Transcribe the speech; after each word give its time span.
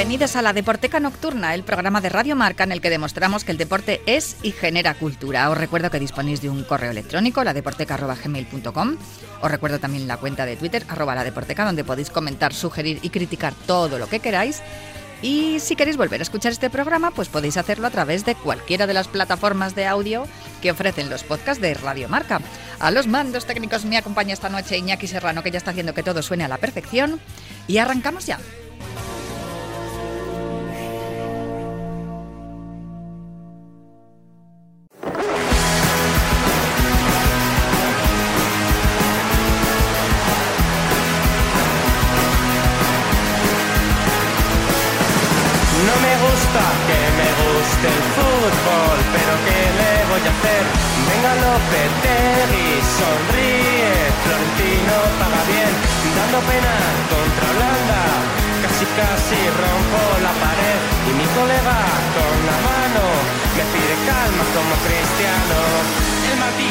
Bienvenidos 0.00 0.34
a 0.34 0.40
la 0.40 0.54
Deporteca 0.54 0.98
Nocturna, 0.98 1.54
el 1.54 1.62
programa 1.62 2.00
de 2.00 2.08
Radio 2.08 2.34
Marca 2.34 2.64
en 2.64 2.72
el 2.72 2.80
que 2.80 2.88
demostramos 2.88 3.44
que 3.44 3.52
el 3.52 3.58
deporte 3.58 4.00
es 4.06 4.38
y 4.42 4.52
genera 4.52 4.94
cultura. 4.94 5.50
Os 5.50 5.58
recuerdo 5.58 5.90
que 5.90 6.00
disponéis 6.00 6.40
de 6.40 6.48
un 6.48 6.64
correo 6.64 6.90
electrónico, 6.90 7.44
ladeporteca.gmail.com. 7.44 8.96
Os 9.42 9.50
recuerdo 9.50 9.78
también 9.78 10.08
la 10.08 10.16
cuenta 10.16 10.46
de 10.46 10.56
Twitter, 10.56 10.86
arroba 10.88 11.14
la 11.14 11.30
donde 11.30 11.84
podéis 11.84 12.08
comentar, 12.08 12.54
sugerir 12.54 12.98
y 13.02 13.10
criticar 13.10 13.52
todo 13.66 13.98
lo 13.98 14.08
que 14.08 14.20
queráis. 14.20 14.62
Y 15.20 15.60
si 15.60 15.76
queréis 15.76 15.98
volver 15.98 16.20
a 16.20 16.22
escuchar 16.22 16.52
este 16.52 16.70
programa, 16.70 17.10
pues 17.10 17.28
podéis 17.28 17.58
hacerlo 17.58 17.86
a 17.86 17.90
través 17.90 18.24
de 18.24 18.34
cualquiera 18.36 18.86
de 18.86 18.94
las 18.94 19.06
plataformas 19.06 19.74
de 19.74 19.86
audio 19.86 20.24
que 20.62 20.70
ofrecen 20.70 21.10
los 21.10 21.24
podcasts 21.24 21.60
de 21.60 21.74
Radio 21.74 22.08
Marca. 22.08 22.40
A 22.78 22.90
los 22.90 23.06
mandos 23.06 23.44
técnicos 23.44 23.84
me 23.84 23.98
acompaña 23.98 24.32
esta 24.32 24.48
noche 24.48 24.78
Iñaki 24.78 25.06
Serrano, 25.06 25.42
que 25.42 25.50
ya 25.50 25.58
está 25.58 25.72
haciendo 25.72 25.92
que 25.92 26.02
todo 26.02 26.22
suene 26.22 26.44
a 26.44 26.48
la 26.48 26.56
perfección. 26.56 27.20
Y 27.68 27.76
arrancamos 27.76 28.24
ya. 28.24 28.38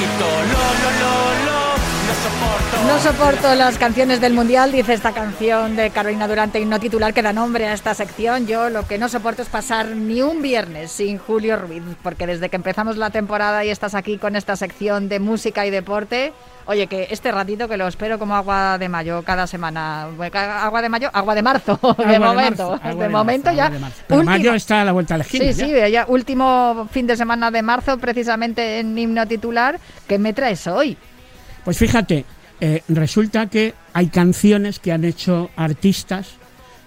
El 0.02 0.08
maldito 0.08 0.26
lo 0.26 0.46
lo 0.46 0.46
lo 0.46 0.92
lo 0.92 0.92
no 1.00 1.09
soporto. 1.09 1.09
No 2.90 2.98
soporto 2.98 3.54
las 3.54 3.78
canciones 3.78 4.20
del 4.20 4.34
Mundial, 4.34 4.72
dice 4.72 4.94
esta 4.94 5.12
canción 5.12 5.76
de 5.76 5.92
Carolina 5.92 6.28
Durante 6.28 6.60
y 6.60 6.66
no 6.66 6.80
titular 6.80 7.14
que 7.14 7.22
da 7.22 7.32
nombre 7.32 7.68
a 7.68 7.74
esta 7.74 7.94
sección. 7.94 8.48
Yo 8.48 8.72
lo 8.72 8.88
que 8.88 8.98
no 8.98 9.08
soporto 9.10 9.44
es 9.44 9.48
pasar 9.48 9.90
ni 9.90 10.24
un 10.24 10.42
viernes 10.42 10.92
sin 10.92 11.20
Julio 11.20 11.56
Ruiz, 11.56 11.84
porque 12.02 12.26
desde 12.26 12.50
que 12.50 12.56
empezamos 12.56 12.98
la 12.98 13.12
temporada 13.12 13.64
y 13.64 13.70
estás 13.70 13.94
aquí 13.94 14.18
con 14.18 14.36
esta 14.36 14.56
sección 14.56 15.08
de 15.08 15.20
música 15.20 15.68
y 15.68 15.70
deporte, 15.70 16.34
oye, 16.66 16.88
que 16.88 17.08
este 17.12 17.32
ratito 17.32 17.68
que 17.68 17.78
lo 17.78 17.88
espero 17.88 18.18
como 18.18 18.36
agua 18.36 18.80
de 18.80 18.90
mayo 18.90 19.22
cada 19.22 19.46
semana. 19.46 20.06
Agua 20.06 20.82
de 20.82 20.90
mayo, 20.90 21.12
agua 21.14 21.36
de 21.36 21.44
marzo, 21.44 21.80
de 22.00 22.04
Agua 22.04 22.12
de 22.12 22.20
momento. 22.20 22.72
marzo, 22.72 22.84
agua 22.84 22.90
de 22.96 23.04
de 23.04 23.10
momento 23.10 23.46
marzo, 23.46 23.58
ya. 23.58 23.70
de 23.70 23.80
marzo. 23.80 24.02
Pero 24.08 24.24
mayo 24.24 24.54
está 24.56 24.82
a 24.82 24.86
la 24.86 24.94
vuelta 24.94 25.14
a 25.14 25.20
la 25.20 25.24
esquina. 25.26 25.54
Sí, 25.54 25.60
ya. 25.60 25.86
sí, 25.86 25.92
ya 25.92 26.06
último 26.08 26.88
fin 26.92 27.06
de 27.06 27.16
semana 27.16 27.52
de 27.52 27.62
marzo, 27.62 28.00
precisamente 28.00 28.80
en 28.80 28.98
himno 28.98 29.28
titular. 29.28 29.80
¿Qué 30.08 30.18
me 30.18 30.34
traes 30.34 30.66
hoy? 30.66 30.98
Pues 31.64 31.78
fíjate, 31.78 32.26
eh, 32.62 32.84
resulta 32.90 33.48
que 33.48 33.74
hay 33.94 34.08
canciones 34.08 34.80
que 34.80 34.92
han 34.92 35.06
hecho 35.06 35.50
artistas, 35.56 36.32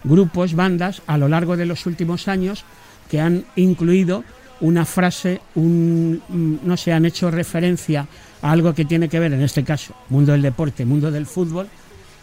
grupos, 0.04 0.54
bandas 0.54 1.02
a 1.06 1.16
lo 1.16 1.28
largo 1.28 1.56
de 1.56 1.66
los 1.66 1.86
últimos 1.86 2.28
años 2.28 2.64
que 3.10 3.20
han 3.20 3.44
incluido 3.56 4.24
una 4.60 4.84
frase, 4.84 5.40
un, 5.54 6.22
mm, 6.28 6.66
no 6.66 6.76
sé, 6.76 6.92
han 6.92 7.06
hecho 7.06 7.30
referencia 7.30 8.06
a 8.42 8.52
algo 8.52 8.74
que 8.74 8.84
tiene 8.84 9.08
que 9.08 9.18
ver, 9.18 9.32
en 9.32 9.42
este 9.42 9.64
caso, 9.64 9.94
mundo 10.08 10.32
del 10.32 10.42
deporte, 10.42 10.84
mundo 10.84 11.10
del 11.10 11.26
fútbol, 11.26 11.68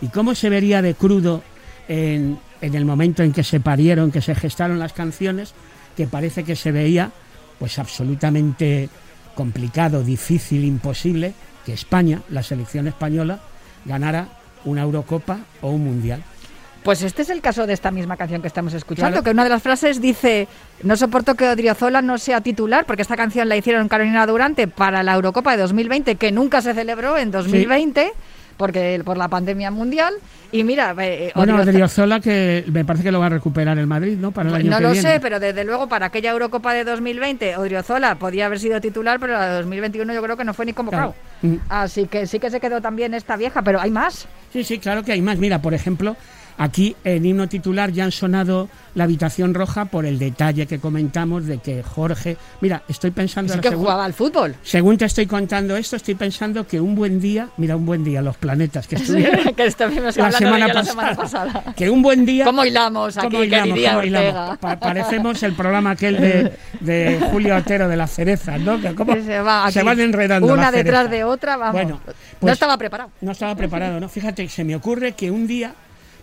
y 0.02 0.08
cómo 0.08 0.36
se 0.36 0.50
vería 0.50 0.82
de 0.82 0.94
crudo 0.94 1.44
en, 1.88 2.40
en 2.62 2.76
el 2.76 2.86
momento 2.86 3.24
en 3.24 3.34
que 3.34 3.44
se 3.44 3.60
parieron, 3.60 4.12
que 4.12 4.22
se 4.22 4.36
gestaron 4.36 4.80
las 4.80 4.94
canciones, 4.94 5.54
que 5.98 6.08
parece 6.08 6.44
que 6.44 6.56
se 6.56 6.72
veía 6.72 7.12
pues 7.58 7.78
absolutamente 7.78 8.90
complicado, 9.36 10.04
difícil, 10.04 10.64
imposible 10.64 11.34
que 11.70 11.74
España, 11.74 12.22
la 12.30 12.42
selección 12.42 12.88
española, 12.88 13.40
ganara 13.86 14.28
una 14.66 14.82
Eurocopa 14.82 15.38
o 15.62 15.70
un 15.70 15.84
Mundial. 15.84 16.24
Pues 16.84 17.04
este 17.04 17.22
es 17.22 17.30
el 17.30 17.42
caso 17.42 17.68
de 17.68 17.74
esta 17.74 17.92
misma 17.92 18.18
canción 18.18 18.42
que 18.42 18.48
estamos 18.48 18.74
escuchando, 18.74 19.12
Claro. 19.12 19.24
que 19.24 19.30
una 19.32 19.44
de 19.44 19.50
las 19.50 19.62
frases 19.62 20.02
dice, 20.02 20.48
no 20.82 20.96
soporto 20.98 21.36
que 21.36 21.48
Odriozola 21.48 22.02
no 22.02 22.18
sea 22.18 22.42
titular, 22.42 22.86
porque 22.86 23.02
esta 23.04 23.16
canción 23.18 23.48
la 23.50 23.58
hicieron 23.58 23.88
Carolina 23.88 24.26
Durante 24.26 24.68
para 24.68 25.04
la 25.04 25.14
Eurocopa 25.14 25.52
de 25.52 25.62
2020, 25.62 26.16
que 26.16 26.32
nunca 26.32 26.62
se 26.62 26.74
celebró 26.74 27.18
en 27.18 27.30
2020, 27.32 28.12
porque 28.58 29.02
por 29.06 29.18
la 29.18 29.28
pandemia 29.28 29.72
mundial. 29.72 30.14
Y 30.52 30.64
mira, 30.64 30.96
eh, 31.00 31.32
Bueno, 31.36 31.54
Odriozola- 31.56 31.70
Odriozola 31.70 32.20
que 32.22 32.64
me 32.72 32.84
parece 32.86 33.04
que 33.04 33.12
lo 33.12 33.20
va 33.20 33.28
a 33.28 33.30
recuperar 33.30 33.78
el 33.78 33.86
Madrid, 33.88 34.18
¿no? 34.18 34.32
Para 34.32 34.50
el 34.50 34.56
año 34.56 34.72
no 34.72 34.78
que 34.78 34.84
lo 34.84 34.92
viene. 34.92 35.10
sé, 35.14 35.20
pero 35.20 35.40
desde 35.40 35.64
luego 35.64 35.88
para 35.88 36.08
aquella 36.08 36.32
Eurocopa 36.32 36.74
de 36.74 36.84
2020, 36.86 37.56
Odriozola 37.58 38.16
podía 38.16 38.48
haber 38.48 38.60
sido 38.60 38.82
titular, 38.82 39.20
pero 39.20 39.34
la 39.34 39.48
de 39.50 39.54
2021 39.58 40.14
yo 40.14 40.24
creo 40.24 40.36
que 40.38 40.44
no 40.46 40.54
fue 40.54 40.66
ni 40.66 40.74
convocado. 40.74 41.14
Claro. 41.14 41.29
Así 41.70 42.08
que 42.08 42.28
sí 42.28 42.40
que 42.40 42.50
se 42.50 42.60
quedó 42.60 42.82
también 42.82 43.14
esta 43.14 43.38
vieja, 43.38 43.62
pero 43.62 43.80
hay 43.80 43.92
más. 43.92 44.28
Sí, 44.52 44.64
sí, 44.64 44.80
claro 44.80 45.04
que 45.04 45.12
hay 45.12 45.22
más. 45.22 45.38
Mira, 45.38 45.62
por 45.62 45.74
ejemplo, 45.74 46.16
aquí 46.60 46.96
en 47.04 47.26
himno 47.26 47.48
titular 47.50 47.92
ya 47.92 48.04
han 48.04 48.12
sonado 48.12 48.70
la 48.96 49.06
habitación 49.06 49.54
roja 49.54 49.86
por 49.86 50.06
el 50.06 50.20
detalle 50.20 50.68
que 50.68 50.78
comentamos 50.80 51.46
de 51.46 51.58
que 51.60 51.82
Jorge. 51.84 52.38
Mira, 52.62 52.84
estoy 52.88 53.10
pensando. 53.12 53.54
Ahora 53.54 53.62
que 53.62 53.70
según- 53.70 53.84
jugaba 53.86 54.06
al 54.06 54.14
fútbol. 54.14 54.56
Según 54.62 54.98
te 54.98 55.06
estoy 55.06 55.26
contando 55.26 55.76
esto, 55.78 55.96
estoy 55.96 56.16
pensando 56.16 56.68
que 56.68 56.80
un 56.82 56.96
buen 56.96 57.20
día, 57.20 57.48
mira, 57.58 57.76
un 57.76 57.86
buen 57.86 58.04
día, 58.04 58.22
los 58.22 58.36
planetas 58.38 58.88
que 58.88 58.96
estuvieron 58.98 59.54
que 59.56 59.66
estuvimos 59.66 60.16
la 60.18 60.32
semana, 60.32 60.58
ello 60.58 60.68
la 60.68 60.74
pasada, 60.74 60.84
semana 60.84 61.16
pasada. 61.16 61.64
Que 61.76 61.90
un 61.90 62.02
buen 62.02 62.26
día. 62.26 62.46
¿Cómo 62.46 62.66
hilamos 62.66 63.18
aquí, 63.18 63.28
¿Cómo 63.28 63.44
hilamos, 63.44 63.74
diría 63.76 63.90
cómo 63.94 64.04
hilamos? 64.04 64.28
Ortega? 64.34 64.58
Pa- 64.60 64.80
parecemos 64.80 65.42
el 65.44 65.54
programa 65.54 65.92
aquel 65.92 66.20
de, 66.20 66.54
de 66.82 67.20
Julio 67.32 67.56
Otero 67.56 67.88
de 67.88 67.96
las 67.96 68.12
cerezas, 68.12 68.60
¿no? 68.60 68.82
Que 68.82 68.94
cómo 68.96 69.14
se, 69.16 69.40
va 69.40 69.72
se 69.72 69.82
van 69.84 70.00
enredando. 70.00 70.52
Una 70.52 70.72
detrás 70.72 71.04
cerezas. 71.04 71.12
de 71.12 71.24
otra, 71.24 71.56
vamos. 71.58 71.74
Bueno, 71.74 72.02
no 72.06 72.14
pues- 72.40 72.54
estaba 72.54 72.78
preparado. 72.78 73.12
No 73.22 73.32
estaba 73.32 73.56
preparado, 73.56 74.00
¿no? 74.00 74.10
Fíjate, 74.10 74.50
se 74.50 74.64
me 74.66 74.76
ocurre 74.76 75.14
que 75.14 75.32
un 75.32 75.48
día 75.48 75.74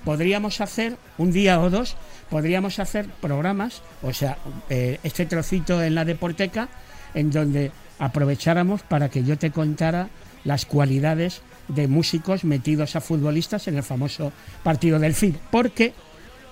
podríamos 0.06 0.60
hacer, 0.60 0.96
un 1.18 1.32
día 1.32 1.60
o 1.60 1.68
dos, 1.68 1.96
podríamos 2.30 2.78
hacer 2.78 3.06
programas, 3.20 3.82
o 4.04 4.12
sea, 4.12 4.38
eh, 4.70 5.00
este 5.02 5.26
trocito 5.26 5.82
en 5.82 5.96
la 5.96 6.04
deporteca, 6.04 6.68
en 7.12 7.32
donde 7.32 7.72
aprovecháramos 7.98 8.82
para 8.82 9.08
que 9.08 9.24
yo 9.24 9.36
te 9.36 9.50
contara 9.50 10.08
las 10.44 10.64
cualidades 10.64 11.42
de 11.66 11.88
músicos 11.88 12.44
metidos 12.44 12.94
a 12.94 13.00
futbolistas 13.00 13.66
en 13.66 13.78
el 13.78 13.82
famoso 13.82 14.32
partido 14.62 15.00
del 15.00 15.12
fin. 15.12 15.36
Porque 15.50 15.92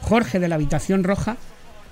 Jorge 0.00 0.40
de 0.40 0.48
la 0.48 0.56
Habitación 0.56 1.04
Roja 1.04 1.36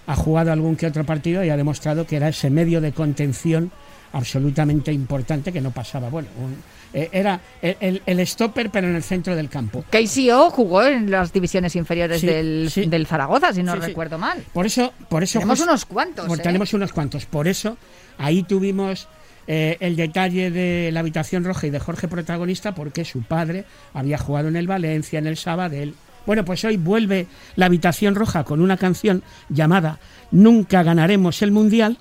ha 0.09 0.17
jugado 0.17 0.51
algún 0.51 0.75
que 0.75 0.89
otro 0.89 1.07
partido 1.07 1.45
y 1.45 1.51
ha 1.51 1.57
demostrado 1.57 2.09
que 2.09 2.17
era 2.17 2.31
ese 2.31 2.51
medio 2.51 2.81
de 2.81 2.91
contención 2.91 3.71
absolutamente 4.13 4.93
importante 4.93 5.53
que 5.53 5.61
no 5.61 5.71
pasaba. 5.71 6.09
Bueno, 6.09 6.29
un- 6.41 6.57
eh, 6.95 7.09
era 7.13 7.41
el, 7.63 7.77
el- 7.81 8.03
el 8.05 8.27
stopper 8.27 8.69
pero 8.71 8.87
en 8.87 8.95
el 8.95 9.03
centro 9.03 9.35
del 9.35 9.49
campo. 9.49 9.83
KCO 9.91 10.51
jugó 10.51 10.85
en 10.85 11.11
las 11.11 11.33
divisiones 11.33 11.75
inferiores 11.77 12.21
Sí, 12.21 12.27
del, 12.27 12.69
sí. 12.71 12.85
del 12.87 13.07
Zaragoza, 13.07 13.53
si 13.53 13.63
no 13.63 13.73
Sí, 13.75 13.79
recuerdo 13.81 14.19
mal. 14.19 14.45
Por 14.53 14.67
eso, 14.67 14.93
por 15.09 15.23
eso 15.23 15.39
Tenemos 15.39 15.61
unos 15.61 15.85
cuantos, 15.87 16.27
por- 16.27 16.39
¿eh? 16.39 16.43
tenemos 16.43 16.73
unos 16.75 16.93
cuantos. 16.93 17.25
Por 17.27 17.49
eso 17.49 17.77
ahí 18.19 18.43
tuvimos 18.43 19.09
eh, 19.49 19.77
el 19.81 19.97
detalle 19.97 20.51
de 20.51 20.91
la 20.93 21.01
habitación 21.01 21.45
roja 21.45 21.67
y 21.67 21.71
de 21.71 21.81
Jorge 21.81 22.07
protagonista, 22.09 22.75
porque 22.75 23.05
su 23.05 23.23
padre 23.23 23.65
había 23.95 24.17
jugado 24.19 24.49
en 24.49 24.57
el 24.57 24.67
Valencia, 24.69 25.19
en 25.19 25.27
el 25.27 25.37
Sabadell. 25.37 25.95
Bueno, 26.27 26.45
pues 26.45 26.65
hoy 26.65 26.77
vuelve 26.77 27.27
la 27.57 27.67
habitación 27.67 28.15
roja 28.15 28.45
con 28.45 28.61
una 28.61 28.77
canción 28.77 29.23
llamada 29.49 29.99
Nunca 30.31 30.83
ganaremos 30.85 31.43
el 31.43 31.51
mundial 31.51 31.99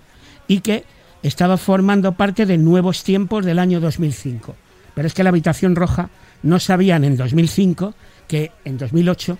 y 0.47 0.59
que 0.59 0.83
estaba 1.23 1.57
formando 1.57 2.13
parte 2.13 2.45
de 2.45 2.57
Nuevos 2.57 3.03
Tiempos 3.03 3.45
del 3.45 3.59
año 3.59 3.79
2005. 3.79 4.55
Pero 4.93 5.07
es 5.07 5.13
que 5.13 5.23
la 5.23 5.29
habitación 5.29 5.75
roja 5.75 6.09
no 6.43 6.59
sabían 6.59 7.03
en 7.03 7.17
2005 7.17 7.93
que 8.27 8.51
en 8.65 8.77
2008 8.77 9.37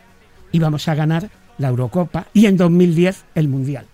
íbamos 0.52 0.88
a 0.88 0.96
ganar 0.96 1.30
la 1.58 1.70
Eurocopa 1.70 2.28
y 2.34 2.46
en 2.46 2.58
2010 2.58 3.26
el 3.36 3.48
Mundial. 3.48 3.86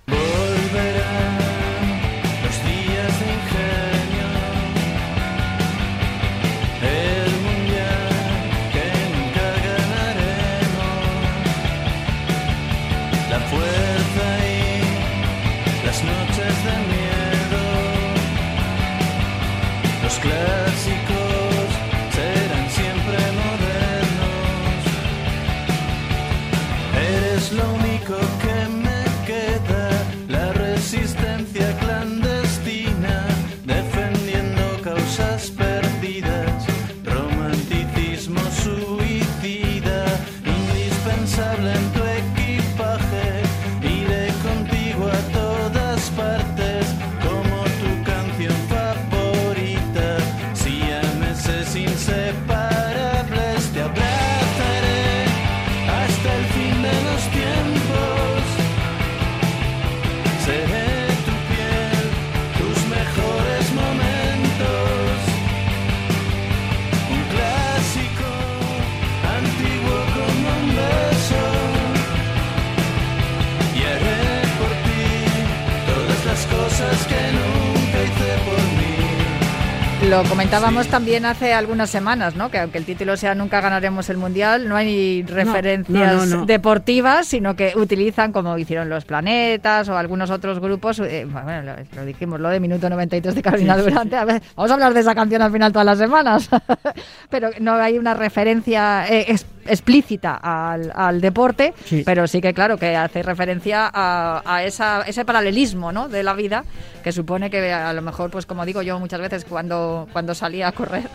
Lo 80.09 80.24
comentábamos 80.24 80.88
también 80.88 81.25
hace 81.25 81.54
algunas 81.54 81.89
semanas, 81.89 82.33
¿no? 82.38 82.50
Que 82.50 82.59
aunque 82.59 82.77
el 82.77 82.86
título 82.86 83.18
sea 83.18 83.36
Nunca 83.36 83.59
ganaremos 83.59 84.09
el 84.09 84.15
mundial, 84.15 84.69
no 84.69 84.77
hay 84.77 85.21
referencias 85.24 86.30
no, 86.30 86.38
no. 86.38 86.45
deportivas, 86.45 87.27
sino 87.27 87.57
que 87.57 87.74
utilizan, 87.75 88.31
como 88.31 88.57
hicieron 88.57 88.88
los 88.88 89.04
planetas 89.04 89.89
o 89.89 89.98
algunos 89.98 90.30
otros 90.30 90.62
grupos, 90.62 91.00
eh, 91.00 91.27
bueno, 91.30 91.62
lo, 91.62 91.74
lo 91.94 92.06
dijimos, 92.06 92.39
lo 92.39 92.48
de 92.48 92.62
minuto 92.62 92.89
93 92.89 93.36
de 93.36 93.42
Carolina 93.42 93.75
Durante. 93.75 94.15
A 94.15 94.24
ver, 94.24 94.42
vamos 94.56 94.71
a 94.71 94.75
hablar 94.75 94.94
de 94.94 95.01
esa 95.01 95.13
canción 95.13 95.42
al 95.42 95.51
final 95.51 95.74
todas 95.74 95.86
las 95.86 95.98
semanas, 95.98 96.50
pero 97.30 97.50
no 97.59 97.74
hay 97.74 97.98
una 97.98 98.13
referencia 98.13 99.06
eh, 99.09 99.36
explícita 99.69 100.36
al, 100.36 100.92
al 100.96 101.22
deporte, 101.22 101.74
Sí. 101.86 102.04
pero 102.06 102.28
sí 102.28 102.42
que 102.42 102.54
claro 102.54 102.78
que 102.78 102.96
hace 102.96 103.24
referencia 103.24 103.90
a, 103.94 104.42
a 104.46 104.64
esa, 104.64 105.02
ese 105.04 105.25
paralelismo, 105.25 105.92
¿no? 105.92 106.10
De 106.10 106.24
la 106.24 106.34
vida 106.34 106.64
que 107.04 107.12
supone 107.12 107.50
que 107.50 107.72
a 107.72 107.94
lo 107.94 108.02
mejor, 108.02 108.30
pues 108.31 108.46
como 108.46 108.66
digo 108.66 108.81
yo 108.81 109.00
muchas 109.00 109.19
veces 109.22 109.46
cuando, 109.46 110.08
cuando 110.14 110.34
salía 110.36 110.68
a 110.68 110.72
correr, 110.72 111.08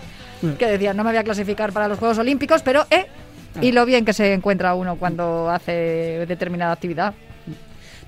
que 0.59 0.67
decía 0.67 0.93
no 0.95 1.05
me 1.05 1.11
voy 1.11 1.19
a 1.19 1.25
clasificar 1.25 1.73
para 1.73 1.89
los 1.89 1.99
Juegos 1.99 2.19
Olímpicos, 2.19 2.63
pero 2.63 2.85
eh, 2.91 3.07
y 3.61 3.73
lo 3.73 3.85
bien 3.85 4.05
que 4.05 4.13
se 4.13 4.33
encuentra 4.33 4.75
uno 4.75 4.97
cuando 4.97 5.51
hace 5.51 6.25
determinada 6.27 6.73
actividad. 6.73 7.15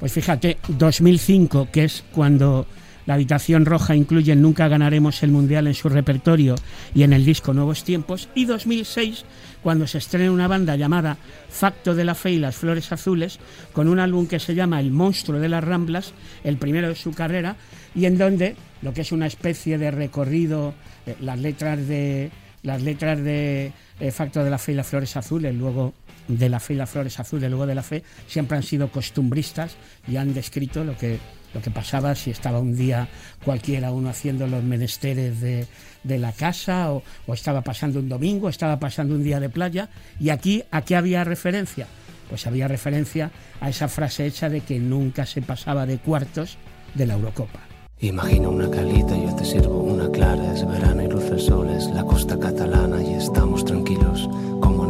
Pues 0.00 0.12
fíjate, 0.12 0.58
2005, 0.69 1.69
que 1.70 1.85
es 1.85 2.05
cuando 2.12 2.67
la 3.06 3.14
habitación 3.14 3.67
roja 3.67 3.94
incluye 3.94 4.35
Nunca 4.35 4.67
ganaremos 4.69 5.23
el 5.23 5.31
Mundial 5.31 5.67
en 5.67 5.75
su 5.75 5.88
repertorio 5.88 6.55
y 6.94 7.02
en 7.02 7.12
el 7.12 7.25
disco 7.25 7.52
Nuevos 7.52 7.85
Tiempos, 7.85 8.29
y 8.35 8.46
2006, 8.46 9.25
cuando 9.64 9.87
se 9.87 9.96
estrena 9.96 10.31
una 10.31 10.46
banda 10.46 10.76
llamada 10.76 11.16
Facto 11.49 11.94
de 11.94 12.05
la 12.05 12.14
Fe 12.14 12.32
y 12.32 12.38
las 12.38 12.55
Flores 12.55 12.93
Azules, 12.93 13.40
con 13.72 13.88
un 13.88 13.99
álbum 13.99 14.26
que 14.26 14.38
se 14.38 14.55
llama 14.55 14.78
El 14.78 14.90
Monstruo 14.90 15.40
de 15.40 15.49
las 15.49 15.64
Ramblas, 15.64 16.12
el 16.44 16.58
primero 16.58 16.88
de 16.88 16.94
su 16.94 17.12
carrera, 17.12 17.56
y 17.94 18.05
en 18.05 18.19
donde 18.19 18.56
lo 18.82 18.93
que 18.93 19.00
es 19.00 19.11
una 19.11 19.26
especie 19.26 19.78
de 19.78 19.90
recorrido, 19.90 20.75
eh, 21.06 21.16
las 21.20 21.38
letras 21.38 21.88
de 21.88 22.31
las 22.62 22.82
letras 22.82 23.22
de 23.22 23.72
eh, 24.00 24.11
Facto 24.11 24.44
de 24.44 24.50
la 24.50 24.58
Fe 24.58 24.72
y 24.72 24.75
las 24.75 24.87
Flores 24.87 25.16
Azules, 25.16 25.55
luego 25.55 25.94
de 26.28 26.48
la 26.48 26.60
fe 26.60 26.74
y 26.74 26.76
las 26.76 26.90
flores 26.90 27.20
azules, 27.20 27.50
luego 27.50 27.66
de 27.66 27.74
la 27.74 27.82
fe, 27.82 28.02
siempre 28.26 28.56
han 28.56 28.62
sido 28.62 28.88
costumbristas 28.90 29.76
y 30.08 30.16
han 30.16 30.34
descrito 30.34 30.84
lo 30.84 30.96
que, 30.96 31.18
lo 31.52 31.60
que 31.60 31.70
pasaba 31.70 32.14
si 32.14 32.30
estaba 32.30 32.58
un 32.58 32.76
día 32.76 33.08
cualquiera 33.44 33.92
uno 33.92 34.08
haciendo 34.08 34.46
los 34.46 34.62
menesteres 34.62 35.40
de, 35.40 35.66
de 36.02 36.18
la 36.18 36.32
casa 36.32 36.92
o, 36.92 37.02
o 37.26 37.34
estaba 37.34 37.62
pasando 37.62 38.00
un 38.00 38.08
domingo, 38.08 38.48
estaba 38.48 38.78
pasando 38.78 39.14
un 39.14 39.22
día 39.22 39.40
de 39.40 39.48
playa. 39.48 39.88
Y 40.18 40.30
aquí, 40.30 40.64
¿a 40.70 40.82
qué 40.82 40.96
había 40.96 41.24
referencia? 41.24 41.86
Pues 42.28 42.46
había 42.46 42.68
referencia 42.68 43.30
a 43.60 43.68
esa 43.68 43.88
frase 43.88 44.26
hecha 44.26 44.48
de 44.48 44.62
que 44.62 44.78
nunca 44.78 45.26
se 45.26 45.42
pasaba 45.42 45.86
de 45.86 45.98
cuartos 45.98 46.56
de 46.94 47.06
la 47.06 47.14
Eurocopa. 47.14 47.60
Imagina 48.00 48.48
una 48.48 48.68
calita, 48.70 49.16
yo 49.16 49.34
te 49.34 49.44
sirvo 49.44 49.82
una 49.82 50.10
clara, 50.10 50.52
es 50.52 50.66
verano 50.66 51.02
y 51.02 51.08
luce 51.08 51.28
el 51.28 51.40
sol, 51.40 51.70
es 51.70 51.86
la 51.86 52.04
costa 52.04 52.38
catalana 52.38 53.02
y 53.02 53.14
estamos 53.14 53.64
tranquilos, 53.64 54.28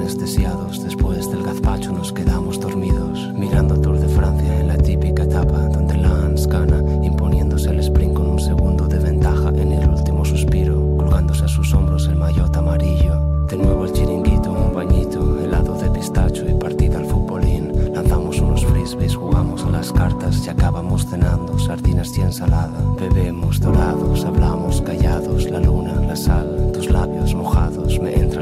anestesiados. 0.04 0.84
Después 0.84 1.30
del 1.30 1.42
gazpacho 1.42 1.90
nos 1.90 2.12
quedamos 2.12 2.60
dormidos, 2.60 3.32
mirando 3.32 3.80
Tour 3.80 3.98
de 3.98 4.08
Francia 4.08 4.60
en 4.60 4.68
la 4.68 4.76
típica 4.76 5.22
etapa, 5.22 5.58
donde 5.68 5.96
Lance 5.96 6.46
gana, 6.46 6.82
imponiéndose 7.02 7.70
el 7.70 7.80
sprint 7.80 8.12
con 8.12 8.26
un 8.26 8.38
segundo 8.38 8.86
de 8.86 8.98
ventaja 8.98 9.48
en 9.48 9.72
el 9.72 9.88
último 9.88 10.22
suspiro, 10.22 10.98
colgándose 10.98 11.44
a 11.44 11.48
sus 11.48 11.72
hombros 11.72 12.06
el 12.08 12.16
maillot 12.16 12.54
amarillo. 12.54 13.18
De 13.48 13.56
nuevo 13.56 13.86
el 13.86 13.92
chiringuito, 13.92 14.52
un 14.52 14.74
bañito, 14.74 15.40
helado 15.40 15.74
de 15.78 15.88
pistacho 15.88 16.44
y 16.46 16.52
partida 16.52 16.98
al 16.98 17.06
futbolín. 17.06 17.72
Lanzamos 17.94 18.40
unos 18.40 18.66
frisbees, 18.66 19.16
jugamos 19.16 19.64
a 19.64 19.70
las 19.70 19.90
cartas 19.90 20.44
y 20.46 20.50
acabamos 20.50 21.06
cenando 21.06 21.58
sardinas 21.58 22.16
y 22.18 22.20
ensalada. 22.20 22.78
Bebemos 23.00 23.58
dorados, 23.58 24.22
hablamos 24.24 24.82
callados, 24.82 25.48
la 25.48 25.60
luna, 25.60 25.94
la 25.94 26.16
sal, 26.16 26.72
tus 26.74 26.90
labios 26.90 27.34
mojados, 27.34 27.98
me 28.00 28.14
entra 28.14 28.33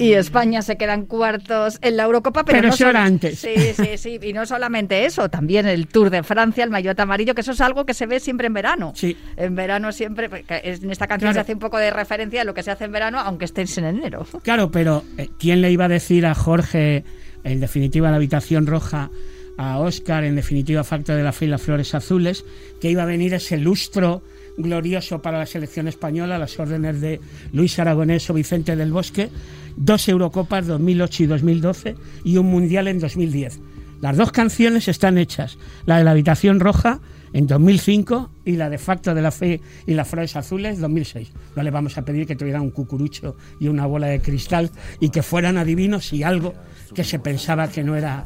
Y 0.00 0.14
España 0.14 0.62
se 0.62 0.76
queda 0.76 0.94
en 0.94 1.06
cuartos 1.06 1.78
en 1.82 1.96
la 1.96 2.04
Eurocopa, 2.04 2.44
pero, 2.44 2.56
Pero 2.58 2.68
no 2.68 2.74
eso 2.74 2.84
sol- 2.84 2.90
era 2.90 3.04
antes. 3.04 3.38
Sí, 3.38 3.54
sí, 3.74 3.96
sí. 3.96 4.18
Y 4.22 4.32
no 4.32 4.46
solamente 4.46 5.04
eso, 5.04 5.28
también 5.28 5.66
el 5.66 5.86
Tour 5.86 6.10
de 6.10 6.22
Francia, 6.22 6.64
el 6.64 6.70
maillot 6.70 6.98
amarillo, 6.98 7.34
que 7.34 7.42
eso 7.42 7.52
es 7.52 7.60
algo 7.60 7.84
que 7.86 7.94
se 7.94 8.06
ve 8.06 8.18
siempre 8.20 8.46
en 8.46 8.54
verano. 8.54 8.92
Sí. 8.96 9.16
En 9.36 9.54
verano 9.54 9.92
siempre, 9.92 10.28
porque 10.28 10.60
en 10.64 10.90
esta 10.90 11.06
canción 11.06 11.28
Claro. 11.32 11.34
se 11.34 11.40
hace 11.40 11.52
un 11.52 11.58
poco 11.58 11.78
de 11.78 11.90
referencia 11.90 12.40
a 12.42 12.44
lo 12.44 12.54
que 12.54 12.62
se 12.62 12.70
hace 12.70 12.84
en 12.84 12.92
verano, 12.92 13.18
aunque 13.20 13.44
estés 13.44 13.76
en 13.78 13.84
enero. 13.84 14.26
Claro, 14.42 14.70
pero 14.70 15.04
eh, 15.18 15.28
¿quién 15.38 15.60
le 15.60 15.70
iba 15.70 15.84
a 15.84 15.88
decir 15.88 16.24
a 16.26 16.34
Jorge, 16.34 17.04
en 17.44 17.60
definitiva, 17.60 18.10
la 18.10 18.16
habitación 18.16 18.66
roja, 18.66 19.10
a 19.58 19.78
Óscar, 19.78 20.24
en 20.24 20.36
definitiva, 20.36 20.82
Facto 20.84 21.14
de 21.14 21.22
la 21.22 21.32
Fe 21.32 21.44
y 21.44 21.48
las 21.48 21.60
Flores 21.60 21.94
Azules, 21.94 22.44
que 22.80 22.90
iba 22.90 23.02
a 23.02 23.06
venir 23.06 23.34
ese 23.34 23.58
lustro 23.58 24.22
glorioso 24.56 25.22
para 25.22 25.38
la 25.38 25.46
selección 25.46 25.88
española, 25.88 26.38
las 26.38 26.58
órdenes 26.58 27.00
de 27.00 27.20
Luis 27.52 27.78
Aragonés 27.78 28.28
o 28.30 28.34
Vicente 28.34 28.76
del 28.76 28.92
Bosque, 28.92 29.30
dos 29.76 30.08
Eurocopas 30.08 30.66
2008 30.66 31.22
y 31.22 31.26
2012 31.26 31.96
y 32.24 32.36
un 32.36 32.46
Mundial 32.46 32.88
en 32.88 32.98
2010. 32.98 33.60
Las 34.00 34.16
dos 34.16 34.32
canciones 34.32 34.88
están 34.88 35.18
hechas, 35.18 35.58
la 35.86 35.98
de 35.98 36.04
la 36.04 36.12
habitación 36.12 36.60
roja 36.60 37.00
en 37.32 37.46
2005 37.46 38.30
y 38.44 38.56
la 38.56 38.68
de 38.68 38.78
Facto 38.78 39.14
de 39.14 39.22
la 39.22 39.30
Fe 39.30 39.60
y 39.86 39.94
las 39.94 40.08
Flores 40.08 40.36
Azules 40.36 40.80
2006. 40.80 41.32
No 41.56 41.62
le 41.62 41.70
vamos 41.70 41.96
a 41.98 42.04
pedir 42.04 42.26
que 42.26 42.36
tuvieran 42.36 42.62
un 42.62 42.70
cucurucho 42.70 43.36
y 43.58 43.68
una 43.68 43.86
bola 43.86 44.08
de 44.08 44.20
cristal 44.20 44.70
y 44.98 45.10
que 45.10 45.22
fueran 45.22 45.56
adivinos 45.56 46.12
y 46.12 46.22
algo 46.22 46.54
que 46.94 47.04
se 47.04 47.18
pensaba 47.18 47.68
que 47.68 47.84
no 47.84 47.96
era 47.96 48.24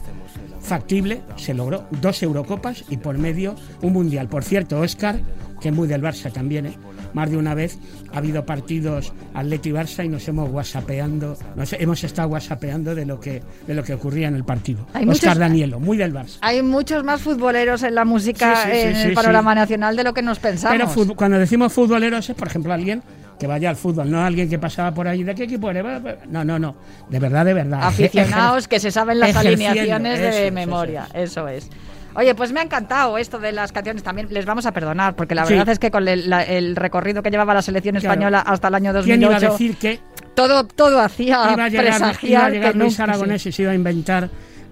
factible, 0.61 1.21
se 1.37 1.55
logró 1.55 1.87
dos 2.01 2.23
Eurocopas 2.23 2.85
y 2.89 2.97
por 2.97 3.19
medio 3.19 3.55
un 3.83 3.93
Mundial. 3.93 4.29
Por 4.29 4.43
cierto, 4.43 4.81
Óscar, 4.81 5.21
que 5.61 5.69
es 5.69 5.75
muy 5.75 5.87
del 5.87 6.03
Barça 6.03 6.33
también, 6.33 6.67
¿eh? 6.67 6.79
Más 7.15 7.31
de 7.31 7.37
una 7.37 7.55
vez 7.55 7.79
ha 8.13 8.19
habido 8.19 8.45
partidos 8.45 9.13
Atleti 9.33 9.71
Barça 9.71 10.05
y 10.05 10.09
nos 10.09 10.27
hemos 10.29 10.51
whatsappeando, 10.51 11.37
nos 11.57 11.73
hemos 11.73 12.05
estado 12.05 12.29
whatsappeando 12.29 12.95
de 12.95 13.07
lo 13.07 13.19
que 13.19 13.43
de 13.67 13.75
lo 13.75 13.83
que 13.83 13.95
ocurría 13.95 14.29
en 14.29 14.35
el 14.37 14.45
partido. 14.45 14.87
Hay 14.93 15.09
Óscar 15.09 15.31
muchos- 15.31 15.39
Danielo, 15.39 15.81
muy 15.81 15.97
del 15.97 16.13
Barça. 16.13 16.39
Hay 16.43 16.63
muchos 16.63 17.03
más 17.05 17.21
futboleros 17.23 17.83
en 17.83 17.95
la 17.95 18.05
música, 18.05 18.57
Sí, 18.65 18.71
sí, 18.73 18.79
en 18.79 18.97
sí, 18.97 19.03
el 19.09 19.15
panorama 19.15 19.55
nacional 19.55 19.97
de 19.97 20.05
lo 20.05 20.13
que 20.13 20.23
nos 20.23 20.39
pensamos. 20.39 20.93
Pero 20.95 21.15
cuando 21.17 21.39
decimos 21.39 21.73
futboleros 21.73 22.29
es, 22.29 22.37
por 22.37 22.49
ejemplo, 22.49 22.73
alguien 22.73 23.03
que 23.39 23.47
vaya 23.47 23.71
al 23.71 23.77
fútbol, 23.77 24.11
no 24.11 24.23
alguien 24.25 24.49
que 24.49 24.59
pasaba 24.59 24.93
por 24.95 25.09
ahí. 25.09 25.23
¿De 25.25 25.35
qué 25.35 25.45
equipo 25.45 25.71
eres? 25.71 25.85
No, 26.29 26.45
no, 26.45 26.59
no. 26.59 26.77
De 27.09 27.19
verdad, 27.19 27.45
de 27.45 27.55
verdad. 27.55 27.81
Aficionados 27.83 28.69
que 28.69 28.79
se 28.81 28.91
saben 28.91 29.19
las 29.21 29.35
alineaciones 29.35 30.21
de 30.21 30.51
memoria, 30.51 31.07
eso 31.15 31.35
eso 31.35 31.49
es. 31.49 31.69
Oye, 32.17 32.35
pues 32.35 32.53
me 32.53 32.61
ha 32.61 32.63
encantado 32.63 33.19
esto 33.19 33.39
de 33.39 33.53
las 33.53 33.73
canciones. 33.73 34.03
También 34.03 34.29
les 34.31 34.47
vamos 34.47 34.67
a 34.67 34.73
perdonar, 34.73 35.17
porque 35.17 35.35
la 35.35 35.45
Sí. 35.47 35.55
verdad 35.55 35.71
es 35.71 35.79
que 35.79 35.91
con 35.91 36.07
el, 36.07 36.31
la- 36.31 36.43
el 36.45 36.77
recorrido 36.77 37.23
que 37.23 37.31
llevaba 37.31 37.55
la 37.55 37.63
selección 37.63 37.97
Claro. 37.97 38.13
española 38.13 38.41
hasta 38.41 38.69
el 38.69 38.75
año 38.77 38.93
¿Quién 39.03 39.23
iba 39.23 39.37
a 39.37 39.41
2008, 39.41 39.53
decir 39.53 39.77
que 39.77 40.01
todo, 40.35 40.65
todo 40.67 41.01
hacía 41.01 41.53
iba 41.53 41.65
a 41.65 41.69
llegar, 41.69 42.17
iba 42.23 42.45
a 42.47 42.51
llegar 42.51 42.73
que 42.73 42.79
Luis 42.79 43.01
Aragonés 43.01 43.43
sí. 43.43 43.49
y 43.49 43.53
se 43.53 43.63
iba 43.63 43.73
a 43.73 43.75
inventar 43.75 44.31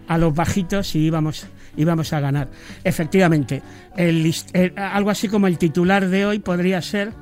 a 0.09 0.19
los 0.19 0.35
bajitos 0.35 0.95
y 0.95 1.01
íbamos, 1.07 1.47
íbamos 1.77 2.13
a 2.13 2.21
ganar? 2.21 2.49
Efectivamente, 2.85 3.63
el- 3.97 4.33
algo 4.77 5.11
así 5.11 5.29
como 5.29 5.47
el 5.47 5.59
titular 5.59 6.07
de 6.09 6.27
hoy 6.27 6.39
podría 6.39 6.81
ser 6.83 7.13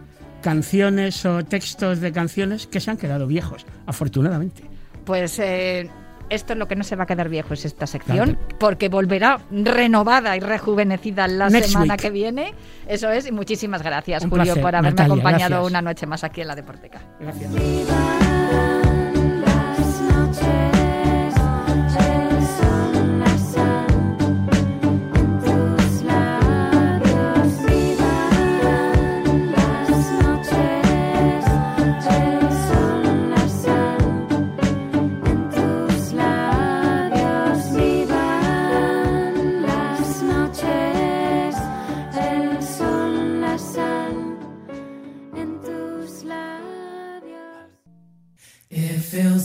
canciones 0.43 1.25
o 1.27 1.45
textos 1.45 2.01
de 2.01 2.13
canciones 2.13 2.67
que 2.67 2.81
se 2.81 2.91
han 2.91 2.97
quedado 2.97 3.27
viejos, 3.27 3.67
afortunadamente. 3.87 4.63
Pues 5.05 5.39
eh, 5.39 5.89
esto 6.31 6.53
es 6.55 6.59
lo 6.59 6.67
que 6.69 6.77
no 6.77 6.85
se 6.85 6.97
va 6.97 7.05
a 7.05 7.07
quedar 7.07 7.29
viejo, 7.29 7.53
es 7.55 7.65
esta 7.65 7.87
sección, 7.87 8.39
porque 8.59 8.89
volverá 8.89 9.41
renovada 9.51 10.37
y 10.37 10.41
rejuvenecida 10.41 11.29
la 11.29 11.51
Next 11.51 11.71
semana 11.71 11.95
week. 11.95 12.01
que 12.01 12.11
viene. 12.11 12.55
Eso 12.87 13.11
es, 13.11 13.27
y 13.27 13.33
muchísimas 13.33 13.83
gracias, 13.83 14.25
Un 14.25 14.31
Julio, 14.31 14.45
placer, 14.45 14.63
por 14.63 14.75
haberme 14.75 14.91
Natalia, 14.91 15.13
acompañado 15.15 15.51
gracias. 15.57 15.71
una 15.71 15.83
noche 15.83 16.07
más 16.07 16.25
aquí 16.25 16.41
en 16.41 16.49
la 16.49 16.55
Deporteca. 16.57 17.01
Gracias. 17.21 17.51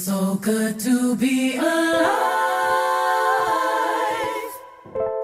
so 0.06 0.36
good 0.36 0.80
to 0.80 1.16
be 1.16 1.58
alive. 1.58 1.66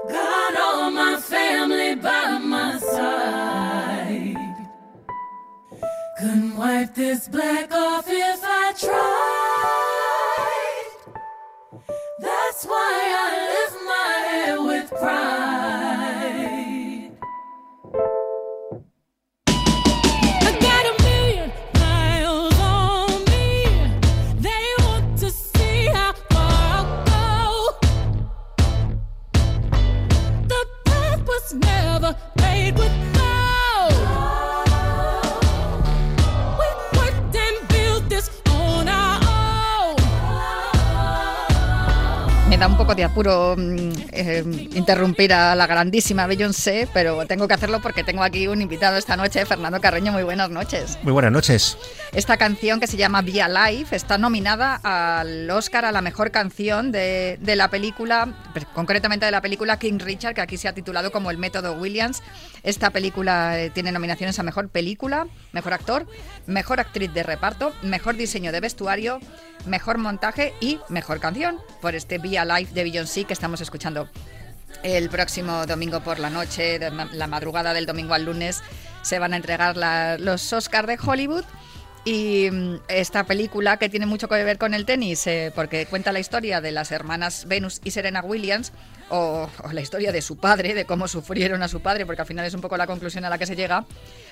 Got 0.10 0.58
all 0.60 0.90
my 0.90 1.18
family 1.22 1.94
by 1.94 2.40
my 2.40 2.80
side. 2.80 4.36
Couldn't 6.18 6.58
wipe 6.58 6.96
this 6.96 7.28
black 7.28 7.72
off 7.72 8.06
if 8.08 8.40
I 8.44 8.74
tried. 8.80 8.92
That's 12.20 12.66
why 12.66 12.94
I 13.26 13.34
lift 13.54 13.78
my 13.86 14.14
head 14.32 14.58
with 14.66 14.90
pride. 15.00 15.61
Da 42.62 42.68
un 42.68 42.78
poco 42.78 42.94
de 42.94 43.04
apuro 43.04 43.56
mm, 43.58 43.90
eh, 44.12 44.44
interrumpir 44.76 45.34
a 45.34 45.56
la 45.56 45.66
grandísima 45.66 46.28
Beyoncé, 46.28 46.88
pero 46.94 47.26
tengo 47.26 47.48
que 47.48 47.56
hacerlo 47.56 47.82
porque 47.82 48.04
tengo 48.04 48.22
aquí 48.22 48.48
un 48.48 48.62
invitado 48.62 48.98
esta 48.98 49.18
noche, 49.18 49.44
Fernando 49.48 49.82
Carreño. 49.82 50.12
Muy 50.12 50.22
buenas 50.22 50.52
noches. 50.52 51.00
Muy 51.02 51.12
buenas 51.12 51.32
noches. 51.32 51.76
Esta 52.12 52.38
canción 52.38 52.80
que 52.80 52.86
se 52.86 52.98
llama 52.98 53.24
Be 53.24 53.42
Alive 53.42 53.96
está 53.96 54.20
nominada 54.20 54.80
al 54.84 55.50
Oscar 55.50 55.86
a 55.86 55.92
la 55.92 56.02
mejor 56.02 56.30
canción 56.30 56.92
de, 56.92 57.40
de 57.42 57.56
la 57.56 57.72
película, 57.72 58.32
concretamente 58.76 59.26
de 59.26 59.32
la 59.32 59.42
película 59.42 59.80
King 59.80 59.98
Richard, 59.98 60.36
que 60.36 60.42
aquí 60.42 60.58
se 60.58 60.68
ha 60.68 60.74
titulado 60.74 61.12
como 61.12 61.32
El 61.32 61.40
método 61.40 61.74
Williams. 61.74 62.22
Esta 62.64 62.92
película 62.92 63.60
eh, 63.60 63.70
tiene 63.70 63.92
nominaciones 63.92 64.38
a 64.40 64.44
mejor 64.44 64.70
película, 64.70 65.28
mejor 65.52 65.74
actor, 65.74 66.08
mejor 66.46 66.80
actriz 66.80 67.14
de 67.14 67.24
reparto, 67.24 67.74
mejor 67.82 68.16
diseño 68.16 68.52
de 68.52 68.60
vestuario, 68.60 69.20
mejor 69.66 69.98
montaje 69.98 70.54
y 70.60 70.80
mejor 70.90 71.20
canción 71.20 71.58
por 71.82 71.96
este 71.96 72.20
Be 72.20 72.38
Alive 72.38 72.72
de 72.72 72.84
Beyoncé 72.84 73.24
que 73.24 73.34
estamos 73.34 73.62
escuchando 73.62 74.10
el 74.84 75.10
próximo 75.10 75.66
domingo 75.66 76.02
por 76.02 76.20
la 76.20 76.30
noche, 76.30 76.80
la 76.80 77.28
madrugada 77.28 77.74
del 77.74 77.86
domingo 77.86 78.14
al 78.14 78.26
lunes, 78.26 78.62
se 79.02 79.20
van 79.20 79.34
a 79.34 79.38
entregar 79.38 79.76
los 80.20 80.54
Oscars 80.54 80.88
de 80.88 80.98
Hollywood. 81.04 81.44
Y 82.04 82.50
mm, 82.52 82.76
esta 82.88 83.26
película 83.26 83.78
que 83.78 83.88
tiene 83.88 84.08
mucho 84.08 84.28
que 84.28 84.44
ver 84.44 84.58
con 84.58 84.74
el 84.74 84.86
tenis, 84.86 85.28
eh, 85.28 85.52
porque 85.54 85.86
cuenta 85.86 86.12
la 86.12 86.20
historia 86.20 86.60
de 86.60 86.72
las 86.72 86.92
hermanas 86.92 87.46
Venus 87.48 87.80
y 87.84 87.92
Serena 87.92 88.22
Williams, 88.22 88.74
o, 89.12 89.50
la 89.72 89.82
historia 89.82 90.12
de 90.12 90.22
su 90.22 90.38
padre, 90.38 90.74
de 90.74 90.86
cómo 90.86 91.08
sufrieron 91.08 91.62
a 91.62 91.68
su 91.68 91.82
padre, 91.82 92.06
porque 92.06 92.22
al 92.22 92.28
final 92.28 92.46
es 92.46 92.54
un 92.54 92.62
poco 92.62 92.78
la 92.78 92.88
conclusión 92.88 93.26
a 93.26 93.30
la 93.30 93.38
que 93.38 93.46
se 93.46 93.56
llega, 93.56 93.86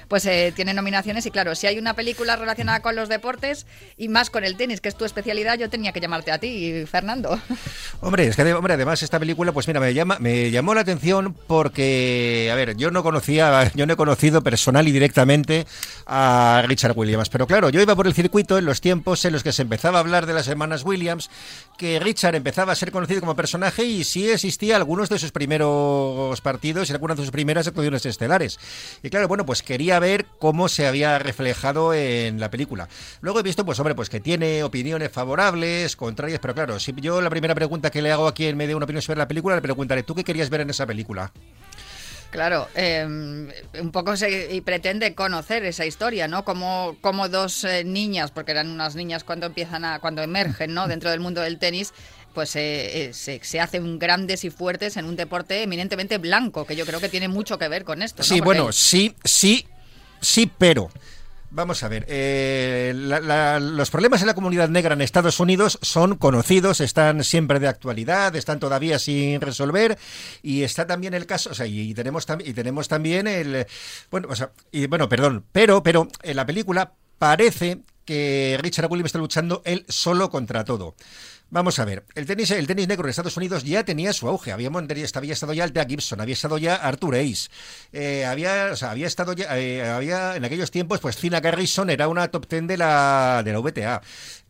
pues 0.10 0.26
eh, 0.26 0.52
tiene 0.54 0.74
nominaciones. 0.74 1.26
Y 1.26 1.32
claro, 1.32 1.56
si 1.56 1.68
hay 1.68 1.78
una 1.78 1.94
película 1.94 2.36
relacionada 2.36 2.82
con 2.82 2.96
los 2.96 3.08
deportes 3.08 3.66
y 3.96 4.10
más 4.10 4.30
con 4.30 4.44
el 4.44 4.58
tenis, 4.58 4.82
que 4.82 4.90
es 4.90 4.96
tu 4.96 5.06
especialidad, 5.06 5.58
yo 5.58 5.70
tenía 5.70 5.94
que 5.94 6.02
llamarte 6.02 6.32
a 6.32 6.40
ti, 6.40 6.84
Fernando. 6.86 7.40
Hombre, 8.02 8.28
es 8.28 8.36
que 8.36 8.54
hombre, 8.54 8.74
además 8.74 9.04
esta 9.04 9.20
película, 9.20 9.52
pues 9.52 9.68
mira, 9.68 9.80
me 9.80 9.94
llama, 9.94 10.18
me 10.20 10.50
llamó 10.50 10.74
la 10.74 10.82
atención 10.82 11.36
porque, 11.48 12.50
a 12.52 12.56
ver, 12.56 12.76
yo 12.76 12.90
no 12.90 13.04
conocía, 13.04 13.72
yo 13.76 13.86
no 13.86 13.94
he 13.94 13.96
conocido 13.96 14.42
personal 14.42 14.88
y 14.88 14.92
directamente 14.92 15.68
a 16.08 16.64
Richard 16.66 16.98
Williams, 16.98 17.30
pero 17.30 17.46
claro, 17.46 17.70
yo 17.70 17.82
iba 17.82 17.96
por 17.96 18.08
el 18.08 18.14
circuito 18.14 18.58
en 18.58 18.66
los 18.66 18.82
tiempos 18.82 19.24
en 19.26 19.34
los 19.34 19.44
que 19.44 19.52
se 19.52 19.62
empezaba 19.62 19.98
a 19.98 20.02
hablar 20.02 20.26
de 20.26 20.34
las 20.34 20.48
hermanas 20.48 20.84
Williams, 20.84 21.30
que 21.78 22.00
Richard 22.00 22.36
empezaba 22.36 22.72
a 22.72 22.76
ser 22.76 22.92
conocido 22.92 23.20
como 23.20 23.36
personaje 23.36 23.84
y 23.84 24.04
sí 24.04 24.30
existía 24.30 24.76
algunos 24.76 25.10
de 25.10 25.20
sus 25.20 25.32
primeros 25.32 26.42
partidos 26.42 26.90
y 26.90 26.94
algunas 26.94 27.18
de 27.18 27.24
sus 27.24 27.32
primeras 27.32 27.68
actuaciones 27.68 28.06
estelares. 28.06 28.60
Y 29.04 29.10
claro, 29.10 29.28
bueno, 29.28 29.46
pues 29.46 29.62
quería 29.62 29.99
ver 30.00 30.26
cómo 30.40 30.68
se 30.70 30.88
había 30.88 31.20
reflejado 31.20 31.94
en 31.94 32.40
la 32.40 32.50
película. 32.50 32.88
Luego 33.22 33.40
he 33.40 33.44
visto, 33.44 33.66
pues 33.66 33.80
hombre, 33.80 33.96
pues 33.96 34.10
que 34.10 34.20
tiene 34.20 34.64
opiniones 34.64 35.12
favorables, 35.12 35.96
contrarias, 35.96 36.40
pero 36.40 36.54
claro, 36.56 36.80
si 36.80 36.94
yo 36.98 37.22
la 37.22 37.30
primera 37.30 37.56
pregunta 37.56 37.90
que 37.92 38.02
le 38.02 38.12
hago 38.12 38.28
a 38.28 38.34
quien 38.34 38.58
me 38.58 38.68
dé 38.68 38.76
una 38.76 38.86
opinión 38.86 39.02
sobre 39.02 39.20
la 39.20 39.28
película, 39.28 39.56
le 39.56 39.62
preguntaré, 39.62 40.04
¿tú 40.04 40.16
qué 40.16 40.24
querías 40.24 40.50
ver 40.50 40.62
en 40.62 40.70
esa 40.70 40.86
película? 40.86 41.32
Claro, 42.32 42.68
eh, 42.76 43.04
un 43.82 43.92
poco 43.92 44.16
se 44.16 44.54
y 44.54 44.62
pretende 44.62 45.16
conocer 45.16 45.66
esa 45.66 45.86
historia, 45.88 46.28
¿no? 46.28 46.46
Como, 46.46 46.96
como 47.02 47.28
dos 47.28 47.64
eh, 47.64 47.84
niñas, 47.84 48.30
porque 48.30 48.52
eran 48.52 48.70
unas 48.70 48.96
niñas 48.96 49.24
cuando 49.24 49.48
empiezan 49.48 49.84
a, 49.84 49.98
cuando 50.00 50.22
emergen, 50.22 50.76
¿no? 50.76 50.88
Dentro 50.88 51.10
del 51.10 51.22
mundo 51.22 51.42
del 51.42 51.58
tenis, 51.58 51.92
pues 52.36 52.56
eh, 52.56 53.06
eh, 53.06 53.14
se, 53.14 53.40
se 53.44 53.60
hacen 53.60 53.98
grandes 53.98 54.44
y 54.44 54.52
fuertes 54.52 54.96
en 54.98 55.06
un 55.06 55.16
deporte 55.16 55.64
eminentemente 55.64 56.20
blanco, 56.20 56.66
que 56.66 56.76
yo 56.76 56.86
creo 56.86 57.00
que 57.00 57.10
tiene 57.10 57.28
mucho 57.30 57.58
que 57.58 57.68
ver 57.68 57.84
con 57.84 58.04
esto. 58.04 58.20
¿no? 58.20 58.24
Sí, 58.24 58.36
Porque- 58.36 58.46
bueno, 58.46 58.72
sí, 58.72 59.16
sí, 59.24 59.66
sí, 60.22 60.52
pero. 60.58 60.90
Vamos 61.52 61.82
a 61.82 61.88
ver, 61.88 62.06
eh, 62.08 62.94
los 62.94 63.90
problemas 63.90 64.22
en 64.22 64.28
la 64.28 64.36
comunidad 64.36 64.70
negra 64.70 64.94
en 64.94 65.02
Estados 65.02 65.40
Unidos 65.40 65.80
son 65.82 66.16
conocidos, 66.16 66.80
están 66.80 67.24
siempre 67.24 67.60
de 67.60 67.68
actualidad, 67.68 68.36
están 68.36 68.60
todavía 68.60 69.00
sin 69.00 69.42
resolver 69.42 69.98
y 70.44 70.62
está 70.62 70.86
también 70.86 71.16
el 71.16 71.26
caso, 71.26 71.50
o 71.50 71.54
sea, 71.56 71.66
y, 71.66 71.96
tenemos 71.96 72.28
y 72.46 72.54
tenemos 72.54 72.88
también 72.88 73.26
el, 73.26 73.66
bueno, 74.12 74.28
o 74.30 74.36
sea, 74.36 74.52
y 74.72 74.86
bueno, 74.86 75.10
perdón, 75.10 75.44
pero, 75.52 75.82
pero 75.82 76.08
en 76.22 76.36
la 76.36 76.46
película 76.46 76.94
parece 77.18 77.80
que 78.10 78.58
Richard 78.60 78.90
Williams 78.90 79.10
está 79.10 79.20
luchando 79.20 79.62
él 79.66 79.86
solo 79.88 80.32
contra 80.32 80.66
todo. 80.66 80.96
Vamos 81.52 81.78
a 81.78 81.86
ver, 81.86 82.06
el 82.16 82.26
tenis, 82.26 82.50
negro 82.50 83.04
en 83.04 83.10
Estados 83.12 83.38
Unidos 83.38 83.64
ya 83.64 83.86
tenía 83.86 84.14
su 84.14 84.28
auge. 84.28 84.52
Habíamos, 84.52 84.84
había 85.16 85.34
estado 85.34 85.54
ya 85.54 85.64
Altea 85.64 85.86
Gibson, 85.86 86.20
había 86.20 86.34
estado 86.34 86.58
ya 86.58 86.74
Arthur 86.74 87.18
Ace, 87.18 87.50
eh, 87.94 88.26
había, 88.26 88.72
había 88.72 89.06
estado 89.06 89.34
ya, 89.34 89.60
eh, 89.60 89.88
había 89.88 90.36
en 90.36 90.44
aquellos 90.44 90.72
tiempos, 90.72 91.00
pues 91.00 91.18
Cina 91.18 91.40
Garrison 91.40 91.92
era 91.92 92.08
una 92.08 92.30
top 92.30 92.48
ten 92.48 92.66
de 92.66 92.78
la, 92.78 93.44
de 93.46 93.54
la 93.54 93.60
VTA. 93.60 94.02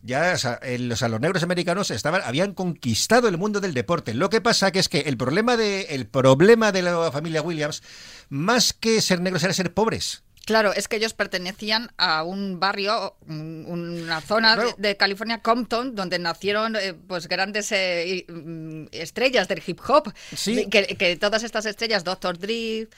Ya, 0.02 0.32
o 0.34 0.38
sea, 0.38 0.58
los 0.78 1.20
negros 1.20 1.42
americanos 1.42 1.90
estaban, 1.90 2.22
habían 2.24 2.54
conquistado 2.54 3.28
el 3.28 3.36
mundo 3.36 3.60
del 3.60 3.74
deporte. 3.74 4.14
Lo 4.14 4.30
que 4.30 4.40
pasa 4.40 4.70
que 4.70 4.78
es 4.78 4.88
que 4.88 5.00
el 5.00 5.18
problema 5.18 5.58
de, 5.58 5.82
el 5.90 6.06
problema 6.06 6.72
de 6.72 6.80
la 6.80 7.12
familia 7.12 7.42
Williams, 7.42 7.82
más 8.30 8.72
que 8.72 9.02
ser 9.02 9.20
negros, 9.20 9.44
era 9.44 9.52
ser 9.52 9.74
pobres. 9.74 10.22
Claro, 10.46 10.72
es 10.72 10.88
que 10.88 10.96
ellos 10.96 11.12
pertenecían 11.14 11.92
a 11.96 12.24
un 12.24 12.58
barrio, 12.58 13.14
un- 13.28 13.66
una 13.68 14.20
zona 14.20 14.56
de, 14.56 14.88
de 14.88 14.96
California, 14.96 15.38
Compton, 15.42 15.94
donde 15.94 16.18
nacieron 16.18 16.74
eh, 16.76 16.94
pues 16.94 17.28
grandes 17.28 17.70
eh, 17.72 18.24
mm, 18.28 18.86
estrellas 18.90 19.46
del 19.48 19.62
hip 19.64 19.80
hop. 19.86 20.12
Sí. 20.34 20.66
Que, 20.68 20.86
que 20.96 21.16
todas 21.16 21.42
estas 21.44 21.66
estrellas, 21.66 22.02
Dr. 22.04 22.38
Dre, 22.38 22.88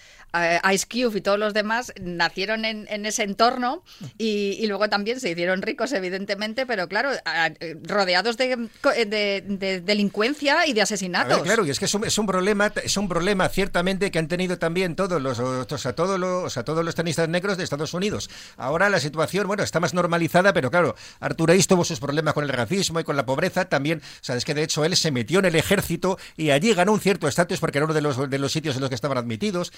Ice 0.73 0.87
Cube 0.91 1.19
y 1.19 1.21
todos 1.21 1.39
los 1.39 1.53
demás, 1.55 1.93
nacieron 2.01 2.65
en, 2.65 2.87
en 2.89 3.05
ese 3.07 3.23
entorno 3.23 3.83
y, 4.19 4.53
y 4.61 4.67
luego 4.67 4.89
también 4.89 5.21
se 5.21 5.31
hicieron 5.31 5.63
ricos, 5.63 5.93
evidentemente, 5.93 6.65
pero 6.67 6.89
claro, 6.89 7.11
a- 7.25 7.49
eh, 7.61 7.77
rodeados 7.83 8.37
de, 8.37 8.53
eh, 8.97 9.05
de- 9.07 9.45
de 9.47 9.81
delincuencia 9.81 10.67
y 10.67 10.73
de 10.73 10.81
A 10.81 10.85
asesinatos. 10.85 11.35
ver, 11.37 11.43
claro, 11.45 11.67
y 11.67 11.71
es 11.71 11.79
que 11.79 11.85
es 11.85 11.95
un, 11.95 12.05
es 12.05 12.17
un 12.19 12.27
problema, 12.27 12.73
es 12.83 12.97
un 12.97 13.09
problema 13.09 13.49
ciertamente 13.49 14.11
que 14.11 14.19
han 14.19 14.29
tenido 14.29 14.59
también 14.59 14.97
todos 14.97 15.21
los, 15.21 15.39
sea, 15.81 15.93
todos 15.95 16.19
los, 16.19 16.53
sea, 16.53 16.65
todos 16.65 16.85
los 16.85 16.95
tenistas 16.95 17.29
negros 17.29 17.57
de 17.57 17.65
Estados 17.65 17.93
Unidos. 17.95 18.31
Ahora 18.57 18.89
la 18.89 19.01
situación, 19.01 19.47
bueno, 19.47 19.63
está 19.63 19.81
más 19.81 19.95
normalizada, 19.95 20.53
pero 20.53 20.71
claro, 20.71 20.95
Arthur 21.21 21.51
Ashe 21.53 21.67
tuvo 21.69 21.85
sus 21.85 22.01
problemas 22.01 22.35
con 22.35 22.45
el 22.45 22.51
racismo 22.51 23.01
y 23.01 23.05
con 23.05 23.17
la 23.17 23.27
pobreza 23.27 23.67
también. 23.67 23.99
O 24.01 24.25
sea, 24.25 24.37
es 24.37 24.45
que 24.45 24.55
de 24.55 24.63
hecho 24.63 24.85
él 24.85 24.97
se 24.97 25.11
metió 25.11 25.39
en 25.41 25.45
el 25.45 25.57
ejército 25.57 26.19
y 26.37 26.51
allí 26.51 26.73
ganó 26.75 26.93
un 26.93 27.01
cierto 27.01 27.29
estatus 27.29 27.61
porque 27.61 27.79
era 27.79 27.85
uno 27.85 27.95
de 27.95 28.01
los, 28.01 28.31
de 28.31 28.39
los 28.39 28.53
sitios 28.53 28.75
en 28.77 28.81
los 28.81 28.89
que 28.89 28.95
estaban 28.95 29.19
admitidos. 29.19 29.73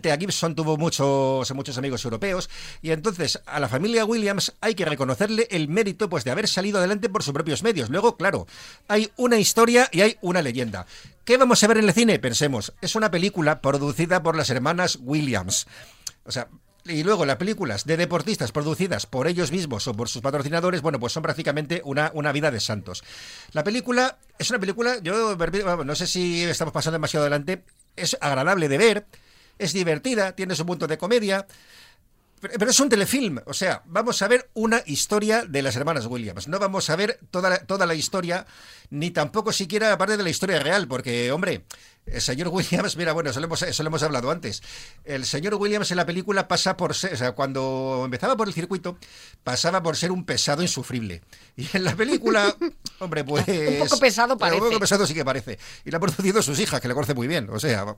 Altea 0.00 0.16
Gibson 0.16 0.54
tuvo 0.54 0.78
muchos, 0.78 1.52
muchos 1.54 1.76
amigos 1.76 2.02
europeos 2.06 2.48
y 2.80 2.90
entonces 2.90 3.38
a 3.44 3.60
la 3.60 3.68
familia 3.68 4.06
Williams 4.06 4.54
hay 4.62 4.74
que 4.74 4.86
reconocerle 4.86 5.46
el 5.50 5.68
mérito 5.68 6.08
pues 6.08 6.24
de 6.24 6.30
haber 6.30 6.48
salido 6.48 6.78
adelante 6.78 7.10
por 7.10 7.22
sus 7.22 7.34
propios 7.34 7.62
medios. 7.62 7.90
Luego, 7.90 8.16
claro, 8.16 8.46
hay 8.88 9.10
una 9.16 9.38
historia 9.38 9.90
y 9.92 10.00
hay 10.00 10.16
una 10.22 10.40
leyenda. 10.40 10.86
¿Qué 11.26 11.36
vamos 11.36 11.62
a 11.62 11.66
ver 11.66 11.76
en 11.78 11.84
el 11.84 11.92
cine? 11.92 12.18
Pensemos, 12.18 12.72
es 12.80 12.94
una 12.94 13.10
película 13.10 13.60
producida 13.60 14.22
por 14.22 14.36
las 14.36 14.48
hermanas 14.48 14.98
Williams. 15.02 15.66
O 16.24 16.32
sea, 16.32 16.48
y 16.86 17.02
luego 17.02 17.26
las 17.26 17.36
películas 17.36 17.84
de 17.84 17.98
deportistas 17.98 18.52
producidas 18.52 19.04
por 19.04 19.28
ellos 19.28 19.52
mismos 19.52 19.86
o 19.86 19.94
por 19.94 20.08
sus 20.08 20.22
patrocinadores, 20.22 20.80
bueno, 20.80 20.98
pues 20.98 21.12
son 21.12 21.22
prácticamente 21.22 21.82
una, 21.84 22.10
una 22.14 22.32
vida 22.32 22.50
de 22.50 22.58
santos. 22.58 23.04
La 23.52 23.64
película 23.64 24.16
es 24.38 24.48
una 24.48 24.58
película, 24.58 24.98
yo 25.02 25.36
no 25.36 25.94
sé 25.94 26.06
si 26.06 26.42
estamos 26.44 26.72
pasando 26.72 26.94
demasiado 26.94 27.24
adelante, 27.24 27.64
es 27.96 28.16
agradable 28.22 28.68
de 28.68 28.78
ver, 28.78 29.06
es 29.60 29.72
divertida, 29.72 30.34
tiene 30.34 30.54
su 30.54 30.64
punto 30.66 30.86
de 30.86 30.98
comedia, 30.98 31.46
pero, 32.40 32.54
pero 32.58 32.70
es 32.70 32.80
un 32.80 32.88
telefilm, 32.88 33.38
o 33.44 33.52
sea, 33.52 33.82
vamos 33.84 34.22
a 34.22 34.28
ver 34.28 34.48
una 34.54 34.82
historia 34.86 35.44
de 35.44 35.60
las 35.60 35.76
hermanas 35.76 36.06
Williams. 36.06 36.48
No 36.48 36.58
vamos 36.58 36.88
a 36.88 36.96
ver 36.96 37.20
toda 37.30 37.50
la, 37.50 37.58
toda 37.58 37.84
la 37.84 37.94
historia, 37.94 38.46
ni 38.88 39.10
tampoco 39.10 39.52
siquiera 39.52 39.96
parte 39.98 40.16
de 40.16 40.22
la 40.22 40.30
historia 40.30 40.58
real, 40.58 40.88
porque, 40.88 41.30
hombre, 41.32 41.64
el 42.06 42.22
señor 42.22 42.48
Williams, 42.52 42.96
mira, 42.96 43.12
bueno, 43.12 43.28
eso 43.28 43.40
lo 43.40 43.46
hemos, 43.46 43.60
eso 43.62 43.82
lo 43.82 43.88
hemos 43.88 44.02
hablado 44.02 44.30
antes. 44.30 44.62
El 45.04 45.26
señor 45.26 45.54
Williams 45.56 45.90
en 45.90 45.98
la 45.98 46.06
película 46.06 46.48
pasa 46.48 46.78
por 46.78 46.94
ser, 46.94 47.12
o 47.12 47.16
sea, 47.18 47.32
cuando 47.32 48.00
empezaba 48.06 48.38
por 48.38 48.48
el 48.48 48.54
circuito, 48.54 48.96
pasaba 49.44 49.82
por 49.82 49.96
ser 49.98 50.10
un 50.10 50.24
pesado 50.24 50.62
insufrible. 50.62 51.20
Y 51.56 51.68
en 51.74 51.84
la 51.84 51.94
película, 51.94 52.56
hombre, 53.00 53.22
pues. 53.22 53.46
Un 53.46 53.80
poco 53.80 54.00
pesado 54.00 54.32
Un 54.32 54.38
parece. 54.38 54.60
poco 54.60 54.80
pesado 54.80 55.06
sí 55.06 55.12
que 55.12 55.26
parece. 55.26 55.58
Y 55.84 55.90
la 55.90 55.98
ha 55.98 56.00
producido 56.00 56.40
sus 56.40 56.58
hijas, 56.58 56.80
que 56.80 56.88
le 56.88 56.94
conoce 56.94 57.12
muy 57.12 57.28
bien, 57.28 57.50
o 57.50 57.60
sea. 57.60 57.96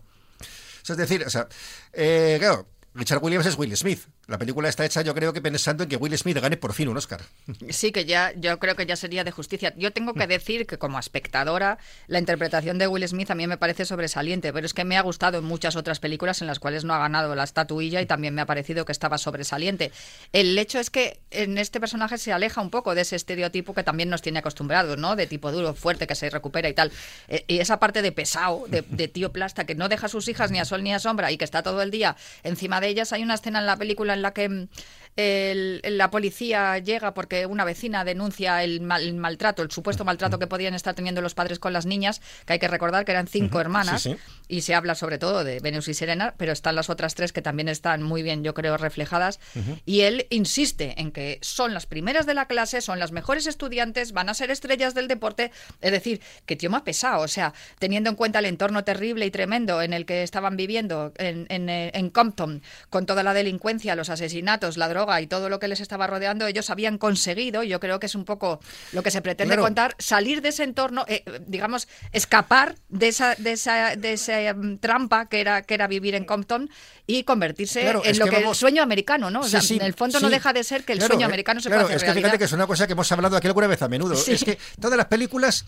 Es 0.88 0.96
decir, 0.96 1.24
o 1.24 1.30
sea, 1.30 1.48
eh, 1.92 2.36
claro, 2.40 2.66
Richard 2.94 3.22
Williams 3.22 3.46
es 3.46 3.56
Will 3.56 3.74
Smith. 3.74 4.00
La 4.26 4.36
película 4.36 4.68
está 4.68 4.84
hecha, 4.84 5.00
yo 5.00 5.14
creo 5.14 5.32
que 5.32 5.40
pensando 5.40 5.82
en 5.82 5.88
que 5.88 5.96
Will 5.96 6.16
Smith 6.18 6.38
gane 6.38 6.58
por 6.58 6.74
fin 6.74 6.88
un 6.88 6.96
Oscar. 6.96 7.22
Sí, 7.70 7.90
que 7.90 8.04
ya, 8.04 8.32
yo 8.36 8.58
creo 8.58 8.76
que 8.76 8.84
ya 8.84 8.96
sería 8.96 9.24
de 9.24 9.30
justicia. 9.30 9.72
Yo 9.76 9.92
tengo 9.92 10.12
que 10.12 10.26
decir 10.26 10.66
que 10.66 10.76
como 10.76 10.98
espectadora, 10.98 11.78
la 12.06 12.18
interpretación 12.18 12.78
de 12.78 12.86
Will 12.86 13.06
Smith 13.08 13.30
a 13.30 13.34
mí 13.34 13.46
me 13.46 13.56
parece 13.56 13.86
sobresaliente, 13.86 14.52
pero 14.52 14.66
es 14.66 14.74
que 14.74 14.84
me 14.84 14.98
ha 14.98 15.00
gustado 15.00 15.38
en 15.38 15.44
muchas 15.44 15.74
otras 15.74 16.00
películas 16.00 16.42
en 16.42 16.48
las 16.48 16.58
cuales 16.58 16.84
no 16.84 16.92
ha 16.92 16.98
ganado 16.98 17.34
la 17.34 17.44
estatuilla 17.44 18.02
y 18.02 18.06
también 18.06 18.34
me 18.34 18.42
ha 18.42 18.46
parecido 18.46 18.84
que 18.84 18.92
estaba 18.92 19.16
sobresaliente. 19.16 19.90
El 20.32 20.58
hecho 20.58 20.78
es 20.78 20.90
que 20.90 21.20
en 21.30 21.56
este 21.56 21.80
personaje 21.80 22.18
se 22.18 22.32
aleja 22.32 22.60
un 22.60 22.70
poco 22.70 22.94
de 22.94 23.02
ese 23.02 23.16
estereotipo 23.16 23.72
que 23.72 23.84
también 23.84 24.10
nos 24.10 24.20
tiene 24.20 24.40
acostumbrados, 24.40 24.98
¿no? 24.98 25.16
De 25.16 25.26
tipo 25.26 25.50
duro, 25.50 25.74
fuerte, 25.74 26.06
que 26.06 26.14
se 26.14 26.28
recupera 26.28 26.68
y 26.68 26.74
tal. 26.74 26.92
Eh, 27.28 27.44
y 27.48 27.58
esa 27.60 27.78
parte 27.80 28.02
de 28.02 28.12
pesado, 28.12 28.66
de, 28.68 28.82
de 28.82 29.08
tío 29.08 29.32
plasta, 29.32 29.64
que 29.64 29.74
no 29.74 29.88
deja 29.88 30.06
a 30.06 30.10
sus 30.10 30.28
hijas 30.28 30.50
ni 30.50 30.58
a 30.58 30.66
sol 30.66 30.82
ni 30.82 30.92
a 30.92 30.98
sombra 30.98 31.32
y 31.32 31.38
que 31.38 31.44
está 31.44 31.62
todo 31.62 31.80
el 31.80 31.90
día 31.90 32.16
encima 32.42 32.81
de 32.82 32.88
ellas. 32.88 33.12
Hay 33.14 33.22
una 33.22 33.34
escena 33.34 33.60
en 33.60 33.66
la 33.66 33.76
película 33.78 34.12
en 34.12 34.20
la 34.20 34.34
que 34.34 34.48
mm, 34.50 34.68
el- 35.16 35.80
la 35.84 36.10
policía 36.10 36.78
llega 36.78 37.14
porque 37.14 37.46
una 37.46 37.64
vecina 37.64 38.04
denuncia 38.04 38.64
el, 38.64 38.80
mal- 38.80 39.02
el 39.02 39.14
maltrato, 39.14 39.62
el 39.62 39.70
supuesto 39.70 40.04
maltrato 40.04 40.38
que 40.38 40.46
podían 40.46 40.74
estar 40.74 40.94
teniendo 40.94 41.20
los 41.20 41.34
padres 41.34 41.58
con 41.58 41.72
las 41.72 41.86
niñas, 41.86 42.20
que 42.46 42.54
hay 42.54 42.58
que 42.58 42.68
recordar 42.68 43.04
que 43.04 43.12
eran 43.12 43.26
cinco 43.26 43.60
hermanas, 43.60 44.02
sí. 44.02 44.16
y 44.48 44.62
se 44.62 44.74
habla 44.74 44.94
sobre 44.94 45.18
todo 45.18 45.44
de 45.44 45.60
Venus 45.60 45.88
y 45.88 45.94
Serena, 45.94 46.34
pero 46.38 46.52
están 46.52 46.74
las 46.76 46.88
otras 46.90 47.14
tres 47.14 47.32
que 47.32 47.42
también 47.42 47.68
están 47.68 48.02
muy 48.02 48.22
bien, 48.22 48.42
yo 48.44 48.54
creo, 48.54 48.76
reflejadas. 48.76 49.38
Y 49.84 50.00
él 50.02 50.26
insiste 50.30 50.94
en 51.00 51.12
que 51.12 51.38
son 51.42 51.74
las 51.74 51.86
primeras 51.86 52.26
de 52.26 52.34
la 52.34 52.46
clase, 52.46 52.80
son 52.80 52.98
las 52.98 53.12
mejores 53.12 53.46
estudiantes, 53.46 54.12
van 54.12 54.28
a 54.28 54.34
ser 54.34 54.50
estrellas 54.50 54.94
del 54.94 55.08
deporte. 55.08 55.50
Es 55.80 55.92
decir, 55.92 56.20
que 56.46 56.56
tío 56.56 56.70
me 56.70 56.78
ha 56.78 56.84
pesado, 56.84 57.22
o 57.22 57.28
sea, 57.28 57.52
teniendo 57.78 58.08
en 58.10 58.16
cuenta 58.16 58.38
el 58.38 58.46
entorno 58.46 58.84
terrible 58.84 59.26
y 59.26 59.30
tremendo 59.30 59.82
en 59.82 59.92
el 59.92 60.06
que 60.06 60.22
estaban 60.22 60.56
viviendo 60.56 61.12
en, 61.18 61.46
en, 61.50 61.68
eh, 61.68 61.90
en 61.94 62.10
Compton, 62.10 62.62
con 62.90 63.04
toda 63.06 63.22
la 63.22 63.34
delincuencia, 63.34 63.94
los 63.94 64.08
asesinatos, 64.10 64.76
la 64.76 64.88
droga 64.88 65.01
y 65.20 65.26
todo 65.26 65.48
lo 65.48 65.58
que 65.58 65.68
les 65.68 65.80
estaba 65.80 66.06
rodeando, 66.06 66.46
ellos 66.46 66.70
habían 66.70 66.98
conseguido, 66.98 67.62
yo 67.62 67.80
creo 67.80 67.98
que 67.98 68.06
es 68.06 68.14
un 68.14 68.24
poco 68.24 68.60
lo 68.92 69.02
que 69.02 69.10
se 69.10 69.20
pretende 69.22 69.54
Claro. 69.54 69.62
contar, 69.64 69.94
salir 69.98 70.42
de 70.42 70.50
ese 70.50 70.64
entorno, 70.64 71.04
eh, 71.08 71.24
digamos, 71.46 71.88
escapar 72.12 72.76
de 72.88 73.08
esa, 73.08 73.34
de 73.36 73.52
esa, 73.52 73.96
de 73.96 74.12
esa 74.12 74.54
mm, 74.54 74.78
trampa 74.78 75.28
que 75.28 75.40
era, 75.40 75.62
que 75.62 75.74
era 75.74 75.86
vivir 75.86 76.14
en 76.14 76.24
Compton 76.24 76.70
y 77.06 77.24
convertirse 77.24 77.80
Claro, 77.82 78.02
en 78.04 78.18
lo 78.18 78.24
que 78.26 78.30
que, 78.30 78.36
vamos- 78.36 78.56
el 78.56 78.60
sueño 78.60 78.82
americano, 78.82 79.30
¿no? 79.30 79.40
O 79.40 79.44
Sí, 79.44 79.50
sea, 79.50 79.60
sí, 79.60 79.74
en 79.76 79.82
el 79.82 79.94
fondo 79.94 80.20
no 80.20 80.30
deja 80.30 80.52
de 80.52 80.62
ser 80.62 80.84
que 80.84 80.92
el 80.92 80.98
Claro, 81.00 81.14
sueño 81.14 81.24
eh, 81.24 81.30
americano 81.30 81.60
se 81.60 81.68
claro, 81.68 81.82
puede 81.84 81.96
hacer 81.96 82.08
es 82.08 82.14
que 82.14 82.20
fíjate 82.20 82.38
que 82.38 82.44
es 82.44 82.52
una 82.52 82.66
cosa 82.66 82.86
que 82.86 82.92
hemos 82.92 83.10
hablado 83.10 83.36
aquí 83.36 83.46
alguna 83.48 83.66
vez 83.66 83.82
a 83.82 83.88
menudo. 83.88 84.14
Es 84.14 84.44
que 84.44 84.56
todas 84.80 84.96
las 84.96 85.06
películas, 85.06 85.64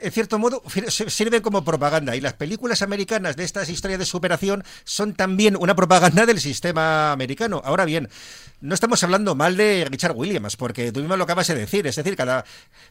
en 0.00 0.10
cierto 0.12 0.38
modo, 0.38 0.62
sirven 0.88 1.42
como 1.42 1.62
propaganda. 1.62 2.16
Y 2.16 2.20
las 2.22 2.32
películas 2.34 2.80
americanas 2.82 3.36
de 3.36 3.44
estas 3.44 3.68
historias 3.68 3.98
de 4.00 4.06
superación 4.06 4.64
son 4.84 5.12
también 5.14 5.56
una 5.58 5.76
propaganda 5.76 6.24
del 6.24 6.40
sistema 6.40 7.12
americano. 7.12 7.60
Ahora 7.64 7.84
bien, 7.84 8.08
no 8.60 8.74
estamos 8.74 9.02
hablando 9.04 9.34
mal 9.34 9.56
de 9.58 9.86
Richard 9.90 10.16
Williams, 10.16 10.56
porque 10.56 10.90
tú 10.90 11.00
mismo 11.00 11.16
lo 11.16 11.24
acabas 11.24 11.46
de 11.48 11.54
decir. 11.54 11.86
Es 11.86 11.96
decir, 11.96 12.16
cada, 12.16 12.44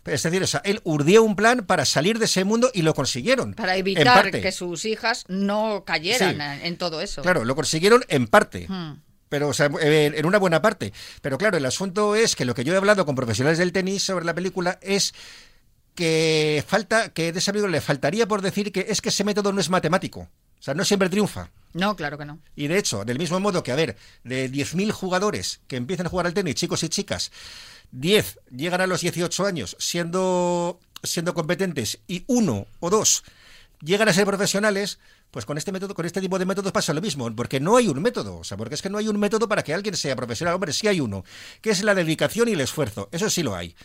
es 0.05 0.21
decir, 0.23 0.43
o 0.43 0.47
sea, 0.47 0.61
él 0.63 0.81
urdió 0.83 1.23
un 1.23 1.35
plan 1.35 1.65
para 1.65 1.83
salir 1.83 2.19
de 2.19 2.25
ese 2.25 2.43
mundo 2.43 2.69
y 2.73 2.83
lo 2.83 2.93
consiguieron. 2.93 3.53
Para 3.55 3.75
evitar 3.75 4.29
que 4.31 4.51
sus 4.51 4.85
hijas 4.85 5.25
no 5.27 5.83
cayeran 5.83 6.39
en 6.41 6.77
todo 6.77 7.01
eso. 7.01 7.21
Claro, 7.23 7.43
lo 7.43 7.55
consiguieron 7.55 7.86
en 8.07 8.27
parte. 8.27 8.65
Hmm. 8.67 9.01
Pero, 9.29 9.49
o 9.49 9.53
sea, 9.53 9.69
en 9.81 10.25
una 10.25 10.37
buena 10.37 10.61
parte. 10.61 10.93
Pero 11.21 11.37
claro, 11.37 11.57
el 11.57 11.65
asunto 11.65 12.15
es 12.15 12.35
que 12.35 12.45
lo 12.45 12.55
que 12.55 12.63
yo 12.63 12.73
he 12.73 12.77
hablado 12.77 13.05
con 13.05 13.15
profesionales 13.15 13.57
del 13.57 13.73
tenis 13.73 14.03
sobre 14.03 14.23
la 14.23 14.33
película 14.33 14.79
es 14.81 15.13
que 15.95 16.63
falta, 16.65 17.09
que 17.09 17.33
de 17.33 17.39
ese 17.39 17.51
amigo 17.51 17.67
le 17.67 17.81
faltaría 17.81 18.27
por 18.27 18.41
decir 18.41 18.71
que 18.71 18.85
es 18.87 19.01
que 19.01 19.09
ese 19.09 19.23
método 19.23 19.51
no 19.51 19.59
es 19.59 19.69
matemático. 19.69 20.29
O 20.59 20.61
sea, 20.61 20.73
no 20.73 20.85
siempre 20.85 21.09
triunfa. 21.09 21.49
No, 21.73 21.95
claro 21.95 22.17
que 22.17 22.25
no. 22.25 22.39
Y 22.55 22.67
de 22.67 22.77
hecho, 22.77 23.03
del 23.03 23.19
mismo 23.19 23.39
modo 23.39 23.63
que, 23.63 23.71
a 23.71 23.75
ver, 23.75 23.97
de 24.23 24.49
10.000 24.49 24.91
jugadores 24.91 25.59
que 25.67 25.75
empiezan 25.75 26.05
a 26.05 26.09
jugar 26.09 26.27
al 26.27 26.33
tenis, 26.33 26.55
chicos 26.55 26.83
y 26.83 26.89
chicas, 26.89 27.31
10 27.91 28.39
llegan 28.51 28.81
a 28.81 28.87
los 28.87 29.01
18 29.01 29.45
años 29.45 29.75
siendo, 29.79 30.79
siendo 31.03 31.33
competentes 31.33 31.99
y 32.07 32.23
uno 32.27 32.67
o 32.79 32.89
dos 32.89 33.23
llegan 33.81 34.07
a 34.09 34.13
ser 34.13 34.25
profesionales, 34.25 34.99
pues 35.31 35.45
con 35.45 35.57
este 35.57 35.71
método, 35.71 35.93
con 35.93 36.05
este 36.05 36.21
tipo 36.21 36.39
de 36.39 36.45
métodos 36.45 36.71
pasa 36.71 36.93
lo 36.93 37.01
mismo, 37.01 37.33
porque 37.35 37.59
no 37.59 37.77
hay 37.77 37.87
un 37.87 38.01
método, 38.01 38.37
o 38.37 38.43
sea, 38.43 38.57
porque 38.57 38.75
es 38.75 38.81
que 38.81 38.89
no 38.89 38.97
hay 38.97 39.07
un 39.07 39.19
método 39.19 39.47
para 39.47 39.63
que 39.63 39.73
alguien 39.73 39.95
sea 39.95 40.15
profesional, 40.15 40.55
hombre, 40.55 40.73
sí 40.73 40.87
hay 40.87 40.99
uno, 40.99 41.23
que 41.61 41.71
es 41.71 41.83
la 41.83 41.95
dedicación 41.95 42.47
y 42.47 42.53
el 42.53 42.61
esfuerzo, 42.61 43.09
eso 43.11 43.29
sí 43.29 43.43
lo 43.43 43.55
hay. 43.55 43.75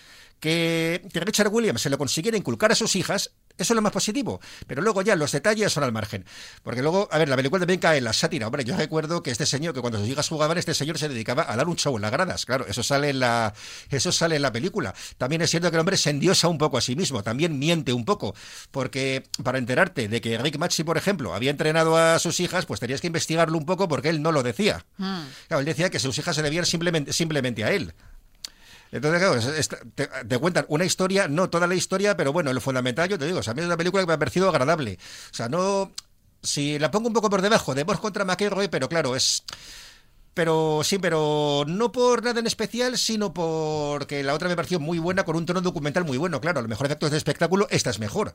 Que, 0.41 1.03
Richard 1.13 1.49
Williams 1.53 1.83
se 1.83 1.91
lo 1.91 1.99
consiguiera 1.99 2.37
inculcar 2.37 2.73
a 2.73 2.75
sus 2.75 2.97
hijas, 2.97 3.33
eso 3.59 3.73
es 3.73 3.77
lo 3.77 3.83
más 3.83 3.93
positivo. 3.93 4.41
Pero 4.67 4.83
luego 4.83 5.03
ya 5.03 5.17
los 5.17 5.33
detalles 5.33 5.73
son 5.73 5.85
al 5.85 5.93
margen. 5.93 6.25
Porque 6.63 6.83
luego, 6.83 7.09
a 7.11 7.19
ver, 7.19 7.29
la 7.29 7.37
película 7.37 7.61
también 7.61 7.81
cae 7.81 7.99
en 7.99 8.05
la 8.05 8.13
sátira. 8.13 8.47
Hombre, 8.47 8.65
yo 8.65 8.77
recuerdo 8.77 9.23
que 9.23 9.31
este 9.31 9.47
señor, 9.47 9.75
que 9.75 9.81
cuando 9.81 9.99
sus 9.99 10.09
hijas 10.09 10.29
jugaban, 10.29 10.59
este 10.59 10.75
señor 10.75 10.99
se 10.99 11.09
dedicaba 11.09 11.51
a 11.51 11.57
dar 11.57 11.69
un 11.69 11.77
show 11.77 11.95
en 11.97 12.03
las 12.03 12.11
gradas. 12.11 12.47
Claro, 12.47 12.67
eso 12.67 12.83
sale 12.83 13.11
en 13.11 13.21
la, 13.21 13.55
eso 13.91 14.13
sale 14.13 14.37
en 14.37 14.43
la 14.43 14.53
película. 14.53 14.95
También 15.19 15.43
es 15.43 15.51
cierto 15.51 15.71
que 15.71 15.77
el 15.77 15.81
hombre 15.81 15.97
se 15.97 16.11
endiosa 16.11 16.49
un 16.49 16.59
poco 16.59 16.79
a 16.79 16.81
sí 16.81 16.97
mismo, 16.97 17.23
también 17.23 17.59
miente 17.59 17.93
un 17.93 18.05
poco. 18.05 18.35
Porque 18.71 19.25
para 19.43 19.59
enterarte 19.59 20.09
de 20.09 20.21
que 20.21 20.39
Rick 20.39 20.59
Maxi, 20.59 20.85
por 20.85 20.97
ejemplo, 20.97 21.35
había 21.35 21.51
entrenado 21.51 21.97
a 21.97 22.19
sus 22.19 22.41
hijas, 22.41 22.67
pues 22.67 22.81
tenías 22.81 23.01
que 23.01 23.07
investigarlo 23.07 23.57
un 23.59 23.67
poco 23.67 23.89
porque 23.89 24.09
él 24.09 24.23
no 24.23 24.33
lo 24.33 24.43
decía. 24.43 24.85
Hmm. 24.97 25.23
Claro, 25.49 25.61
él 25.61 25.67
decía 25.67 25.91
que 25.91 25.99
sus 25.99 26.17
hijas 26.19 26.37
se 26.37 26.43
debían 26.43 26.67
simplemente, 26.67 27.13
simplemente 27.13 27.65
a 27.65 27.73
él. 27.73 27.95
Entonces, 28.93 29.69
claro, 29.69 30.27
te, 30.29 30.39
cuentan 30.39 30.67
una 30.69 30.85
historia, 30.85 31.27
no 31.27 31.49
toda 31.49 31.67
la 31.67 31.75
historia, 31.75 32.15
pero 32.15 32.31
bueno, 32.33 32.53
lo 32.53 32.61
fundamental, 32.61 33.09
yo 33.09 33.19
te 33.19 33.25
digo, 33.25 33.41
o 33.41 33.51
a 33.51 33.55
mí 33.55 33.61
es 33.61 33.67
una 33.67 33.77
película 33.79 34.03
que 34.03 34.07
me 34.07 34.13
ha 34.13 34.19
parecido 34.19 34.49
agradable. 34.49 34.99
O 35.31 35.35
sea, 35.35 35.49
no. 35.49 35.91
Si 36.43 36.79
la 36.79 36.91
pongo 36.91 37.07
un 37.07 37.15
poco 37.15 37.31
por 37.31 37.41
debajo 37.41 37.75
de 37.75 37.85
Bosch 37.85 38.01
contra 38.01 38.25
McElroy, 38.25 38.69
pero 38.69 38.89
claro, 38.89 39.17
es. 39.17 39.45
Pero 40.35 40.81
sí, 40.83 40.99
pero 40.99 41.65
no 41.67 41.93
por 41.93 42.25
nada 42.25 42.41
en 42.41 42.47
especial, 42.47 42.97
sino 42.97 43.35
porque 43.35 44.23
la 44.23 44.33
otra 44.33 44.49
me 44.49 44.57
pareció 44.57 44.81
muy 44.81 44.99
buena, 44.99 45.25
con 45.25 45.37
un 45.37 45.45
tono 45.45 45.61
documental 45.61 46.05
muy 46.05 46.17
bueno. 46.17 46.41
Claro, 46.41 46.61
a 46.61 46.63
lo 46.63 46.69
mejor 46.69 46.87
efectos 46.87 47.11
de 47.11 47.19
espectáculo, 47.19 47.67
esta 47.71 47.91
es 47.91 47.99
mejor. 47.99 48.35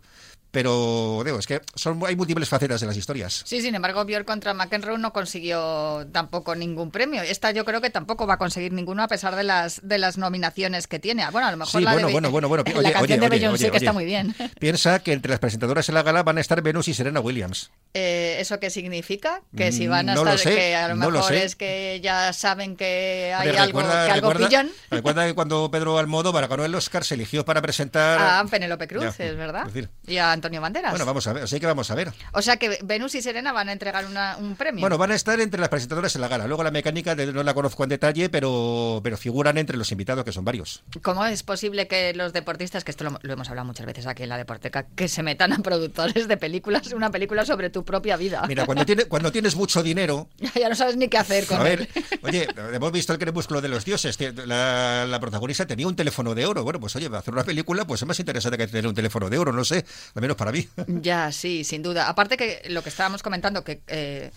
Pero, 0.52 1.24
digo, 1.26 1.40
es 1.40 1.48
que 1.48 1.62
son, 1.76 2.00
hay 2.06 2.16
múltiples 2.16 2.48
facetas 2.50 2.80
de 2.82 2.88
las 2.88 2.96
historias. 2.98 3.42
Sí, 3.46 3.62
sin 3.62 3.76
embargo, 3.76 4.06
Björk 4.06 4.26
contra 4.26 4.54
McEnroe 4.54 4.98
no 4.98 5.12
consiguió 5.12 6.08
tampoco 6.12 6.56
ningún 6.56 6.92
premio. 6.92 7.22
Esta 7.22 7.52
yo 7.52 7.66
creo 7.66 7.82
que 7.82 7.90
tampoco 7.90 8.28
va 8.28 8.36
a 8.36 8.38
conseguir 8.38 8.72
ninguno 8.74 9.02
a 9.04 9.08
pesar 9.08 9.36
de 9.36 9.44
las 9.44 9.82
de 9.88 9.98
las 9.98 10.18
nominaciones 10.18 10.88
que 10.88 11.00
tiene. 11.00 11.28
Bueno, 11.32 11.48
a 11.48 11.52
lo 11.52 11.58
mejor 11.58 11.80
Sí, 11.80 11.84
la 11.84 11.94
bueno, 11.94 12.08
de, 12.08 12.14
bueno, 12.14 12.30
bueno, 12.32 12.48
bueno. 12.48 12.64
la 12.68 12.80
Oye, 12.80 12.92
canción 12.92 13.20
oye, 13.20 13.30
de 13.30 13.30
Beyoncé 13.30 13.64
oye, 13.66 13.72
que 13.72 13.78
está 13.78 13.92
muy 13.94 14.06
bien. 14.06 14.36
Piensa 14.60 15.00
que 15.00 15.14
entre 15.14 15.32
las 15.32 15.40
presentadoras 15.40 15.90
en 15.90 15.96
la 15.96 16.04
gala 16.04 16.24
van 16.24 16.38
a 16.38 16.42
estar 16.42 16.62
Venus 16.62 16.88
y 16.88 16.94
Serena 16.94 17.20
Williams. 17.20 17.72
Eh, 17.94 18.38
¿Eso 18.40 18.60
qué 18.60 18.70
significa? 18.70 19.42
Que 19.56 19.72
si 19.72 19.88
van 19.88 20.10
a 20.10 20.14
Mm, 20.14 20.16
No 20.16 20.24
lo 20.24 20.32
estar, 20.34 20.52
sé, 20.54 20.56
que 20.58 20.76
a 20.76 20.88
lo 20.90 20.96
no 20.96 21.06
lo 21.12 21.20
mejor 21.20 21.34
sé. 21.34 21.44
es 21.44 21.56
que 21.56 21.87
ya 22.04 22.34
saben 22.34 22.76
que 22.76 23.34
hay 23.38 23.50
algo, 23.50 23.80
recuerda, 23.80 24.06
que 24.06 24.12
algo 24.12 24.30
recuerda- 24.34 24.48
pillan. 24.48 24.72
recuerda 24.92 25.26
que 25.28 25.34
cuando 25.36 25.70
Pedro 25.72 25.98
Almodóvar 25.98 26.48
ganó 26.48 26.66
el 26.66 26.74
Oscar 26.76 27.04
se 27.04 27.16
eligió 27.16 27.46
para 27.46 27.62
presentar 27.62 28.20
A 28.20 28.46
Penélope 28.50 28.88
Cruz, 28.88 29.04
Ya, 29.18 29.26
es 29.26 29.38
verdad. 29.38 29.64
es 29.68 29.74
decir, 29.74 29.90
Y 30.06 30.18
a 30.18 30.32
Antonio 30.32 30.62
Banderas. 30.62 30.92
Bueno, 30.92 31.06
vamos 31.06 31.26
a 31.28 31.34
ver, 31.34 31.44
así 31.44 31.60
que 31.60 31.66
vamos 31.66 31.90
a 31.92 31.96
ver. 31.96 32.12
O 32.34 32.42
sea 32.42 32.58
que 32.58 32.80
Venus 32.84 33.16
y 33.16 33.22
Serena 33.22 33.52
van 33.52 33.70
a 33.70 33.72
entregar 33.72 34.06
una- 34.06 34.38
un 34.38 34.56
premio. 34.56 34.82
Bueno, 34.82 34.98
van 34.98 35.12
a 35.12 35.16
estar 35.16 35.40
entre 35.40 35.60
las 35.60 35.70
presentadoras 35.70 36.14
en 36.16 36.22
la 36.22 36.28
gala. 36.28 36.48
Luego 36.48 36.64
la 36.64 36.72
mecánica 36.72 37.16
no 37.16 37.44
la 37.44 37.54
conozco 37.54 37.84
en 37.84 37.90
detalle, 37.90 38.30
pero, 38.30 39.02
pero 39.04 39.18
figuran 39.18 39.58
entre 39.58 39.78
los 39.78 39.92
invitados, 39.92 40.24
que 40.24 40.32
son 40.32 40.46
varios. 40.46 40.84
¿Cómo 41.04 41.26
es 41.26 41.44
posible 41.44 41.88
que 41.88 42.14
los 42.14 42.34
deportistas, 42.34 42.84
que 42.84 42.92
esto 42.92 43.04
lo, 43.04 43.20
lo 43.22 43.34
hemos 43.34 43.50
hablado 43.50 43.66
muchas 43.66 43.86
veces 43.86 44.06
aquí 44.08 44.24
en 44.24 44.30
la 44.30 44.38
Deporteca, 44.38 44.88
que 44.96 45.08
se 45.08 45.24
metan 45.24 45.54
a 45.54 45.58
productores 45.60 46.28
de 46.28 46.38
películas, 46.38 46.92
una 46.94 47.12
película 47.12 47.46
sobre 47.46 47.70
tu 47.70 47.84
propia 47.84 48.18
vida? 48.18 48.44
Mira, 48.48 48.66
cuando, 48.66 48.86
tiene, 48.86 49.06
cuando 49.06 49.32
tienes 49.32 49.56
mucho 49.56 49.84
dinero, 49.84 50.30
ya 50.56 50.70
no 50.70 50.76
sabes 50.76 50.96
ni 50.98 51.08
qué 51.08 51.18
hacer 51.18 51.46
con 51.46 51.60
a 51.60 51.64
ver, 51.64 51.77
oye, 52.22 52.48
hemos 52.74 52.92
visto 52.92 53.14
el 53.14 53.20
crepúsculo 53.20 53.62
de 53.62 53.70
los 53.70 53.86
dioses. 53.86 54.18
La, 54.46 55.06
la 55.08 55.20
protagonista 55.20 55.66
tenía 55.66 55.88
un 55.88 55.96
teléfono 55.96 56.36
de 56.36 56.46
oro. 56.46 56.64
Bueno, 56.64 56.80
pues 56.80 56.96
oye, 56.96 57.10
hacer 57.14 57.34
una 57.34 57.44
película, 57.44 57.86
pues 57.86 58.02
es 58.02 58.08
más 58.08 58.20
interesante 58.20 58.58
que 58.58 58.68
tener 58.68 58.88
un 58.88 58.96
teléfono 58.96 59.30
de 59.30 59.38
oro, 59.38 59.52
no 59.52 59.64
sé, 59.66 59.86
al 60.16 60.22
menos 60.22 60.38
para 60.38 60.52
mí. 60.52 60.68
Ya, 60.88 61.32
sí, 61.32 61.64
sin 61.64 61.84
duda. 61.84 62.08
Aparte 62.10 62.38
que 62.38 62.64
lo 62.70 62.84
que 62.84 62.90
estábamos 62.90 63.24
comentando, 63.24 63.64
que 63.64 63.82
eh, 63.88 64.32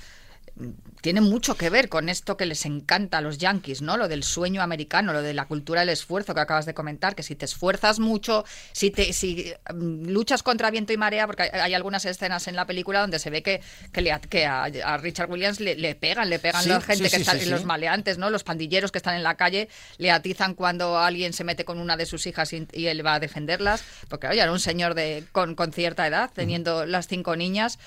tiene 1.01 1.21
mucho 1.21 1.57
que 1.57 1.71
ver 1.71 1.89
con 1.89 2.09
esto 2.09 2.37
que 2.37 2.47
les 2.47 2.67
encanta 2.67 3.19
a 3.19 3.21
los 3.21 3.39
yankees, 3.39 3.83
¿no? 3.83 3.97
Lo 3.97 4.09
del 4.09 4.23
sueño 4.23 4.63
americano, 4.63 5.13
lo 5.13 5.23
de 5.23 5.35
la 5.35 5.47
cultura 5.47 5.81
del 5.81 5.91
esfuerzo 5.91 6.35
que 6.35 6.41
acabas 6.41 6.67
de 6.67 6.75
comentar, 6.75 7.15
que 7.15 7.23
si 7.23 7.35
te 7.35 7.45
esfuerzas 7.45 7.99
mucho, 7.99 8.45
si 8.73 8.91
te 8.91 9.13
si 9.13 9.53
mm, 9.73 10.09
luchas 10.11 10.43
contra 10.43 10.71
viento 10.71 10.93
y 10.93 10.97
marea, 10.97 11.27
porque 11.27 11.45
hay, 11.45 11.51
hay 11.53 11.75
algunas 11.75 12.05
escenas 12.05 12.47
en 12.49 12.57
la 12.57 12.67
película 12.67 13.01
donde 13.01 13.19
se 13.19 13.31
ve 13.31 13.43
que, 13.43 13.63
que, 13.93 14.03
le, 14.03 14.19
que 14.29 14.47
a, 14.47 14.65
a 14.65 14.97
Richard 14.99 15.31
Williams 15.31 15.61
le, 15.61 15.75
le 15.77 15.95
pegan, 15.95 16.29
le 16.29 16.39
pegan 16.39 16.63
Sí, 16.63 16.69
la 16.69 16.81
gente 16.81 17.05
sí, 17.05 17.11
que 17.11 17.25
sí, 17.25 17.31
está 17.31 17.35
los 17.51 17.65
maleantes, 17.65 18.19
¿no? 18.19 18.31
Los 18.31 18.45
pandilleros 18.45 18.93
que 18.93 18.99
están 18.99 19.15
en 19.15 19.23
la 19.23 19.37
calle 19.37 19.69
le 19.99 20.11
atizan 20.11 20.55
cuando 20.55 20.99
alguien 20.99 21.33
se 21.33 21.45
mete 21.45 21.65
con 21.65 21.79
una 21.79 21.97
de 21.97 22.07
sus 22.07 22.27
hijas 22.27 22.53
y, 22.53 22.67
y 22.73 22.87
él 22.87 23.05
va 23.05 23.15
a 23.15 23.21
defenderlas, 23.21 23.83
porque 24.09 24.29
oye, 24.29 24.41
era 24.41 24.53
un 24.53 24.61
señor 24.61 24.95
de 24.95 25.25
con, 25.33 25.55
con 25.55 25.73
cierta 25.73 26.07
edad, 26.07 26.31
teniendo 26.35 26.87
las 26.87 27.09
cinco 27.09 27.37
niñas. 27.37 27.79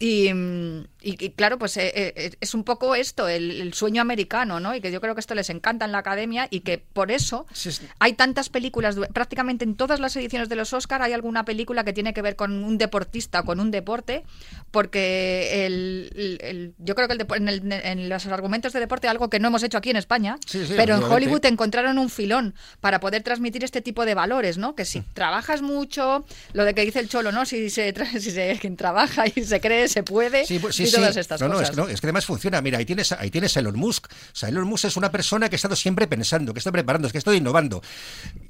Y, 0.00 0.32
mm, 0.32 0.86
y- 1.00 1.22
y 1.24 1.30
claro, 1.30 1.58
pues 1.58 1.76
eh, 1.76 1.92
eh, 1.94 2.32
es 2.40 2.54
un 2.54 2.64
poco 2.64 2.94
esto, 2.94 3.28
el, 3.28 3.60
el 3.60 3.74
sueño 3.74 4.02
americano, 4.02 4.60
¿no? 4.60 4.74
Y 4.74 4.80
que 4.80 4.90
yo 4.90 5.00
creo 5.00 5.14
que 5.14 5.20
esto 5.20 5.34
les 5.34 5.48
encanta 5.50 5.84
en 5.84 5.92
la 5.92 5.98
academia 5.98 6.48
y 6.50 6.60
que 6.60 6.78
por 6.78 7.10
eso 7.10 7.46
Sí, 7.52 7.70
hay 7.98 8.14
tantas 8.14 8.48
películas, 8.48 8.96
prácticamente 9.12 9.64
en 9.64 9.76
todas 9.76 10.00
las 10.00 10.14
ediciones 10.16 10.48
de 10.48 10.56
los 10.56 10.72
Oscar 10.72 11.02
hay 11.02 11.12
alguna 11.12 11.44
película 11.44 11.84
que 11.84 11.92
tiene 11.92 12.12
que 12.14 12.22
ver 12.22 12.36
con 12.36 12.64
un 12.64 12.78
deportista, 12.78 13.42
con 13.42 13.60
un 13.60 13.70
deporte, 13.70 14.24
porque 14.70 15.66
el, 15.66 16.10
el- 16.14 16.38
el- 16.42 16.74
yo 16.78 16.94
creo 16.94 17.08
que 17.08 17.14
en, 17.36 17.48
el- 17.48 17.72
en 17.72 18.08
los 18.08 18.26
argumentos 18.26 18.72
de 18.72 18.80
deporte, 18.80 19.08
algo 19.08 19.30
que 19.30 19.40
no 19.40 19.48
hemos 19.48 19.62
hecho 19.62 19.78
aquí 19.78 19.90
en 19.90 19.96
España, 19.96 20.38
Sí, 20.46 20.64
pero 20.76 20.96
en. 20.96 21.02
Hollywood 21.04 21.44
encontraron 21.46 21.98
un 21.98 22.10
filón 22.10 22.54
para 22.80 23.00
poder 23.00 23.22
transmitir 23.22 23.64
este 23.64 23.80
tipo 23.80 24.04
de 24.04 24.14
valores, 24.14 24.58
¿no? 24.58 24.74
Que 24.74 24.84
si 24.84 25.00
trabajas 25.00 25.62
mucho, 25.62 26.24
lo 26.52 26.64
de 26.64 26.74
que 26.74 26.82
dice 26.84 27.00
el 27.00 27.08
cholo, 27.08 27.32
¿no? 27.32 27.46
Si 27.46 27.70
se, 27.70 27.94
si 28.20 28.30
se 28.30 28.58
quien 28.60 28.76
trabaja 28.76 29.24
y 29.26 29.44
se 29.44 29.60
cree, 29.60 29.88
se 29.88 30.02
puede, 30.02 30.44
Sí, 30.46 30.58
pues, 30.58 30.74
sí, 30.76 30.87
y 30.88 30.92
todas 30.92 31.16
estas 31.16 31.40
no, 31.40 31.48
no, 31.48 31.54
cosas. 31.54 31.68
es 31.70 31.74
que, 31.74 31.80
no, 31.82 31.88
es 31.88 32.00
que 32.00 32.06
además 32.06 32.24
funciona. 32.26 32.60
Mira, 32.60 32.78
ahí 32.78 32.84
tienes, 32.84 33.12
ahí 33.12 33.30
tienes 33.30 33.56
a 33.56 33.60
Elon 33.60 33.76
Musk. 33.78 34.06
O 34.06 34.36
sea, 34.36 34.48
Elon 34.48 34.64
Musk 34.66 34.86
es 34.86 34.96
una 34.96 35.10
persona 35.10 35.48
que 35.48 35.54
ha 35.54 35.58
estado 35.58 35.76
siempre 35.76 36.06
pensando, 36.06 36.52
que 36.52 36.58
está 36.58 36.72
preparando, 36.72 37.08
que 37.10 37.18
está 37.18 37.34
innovando. 37.34 37.82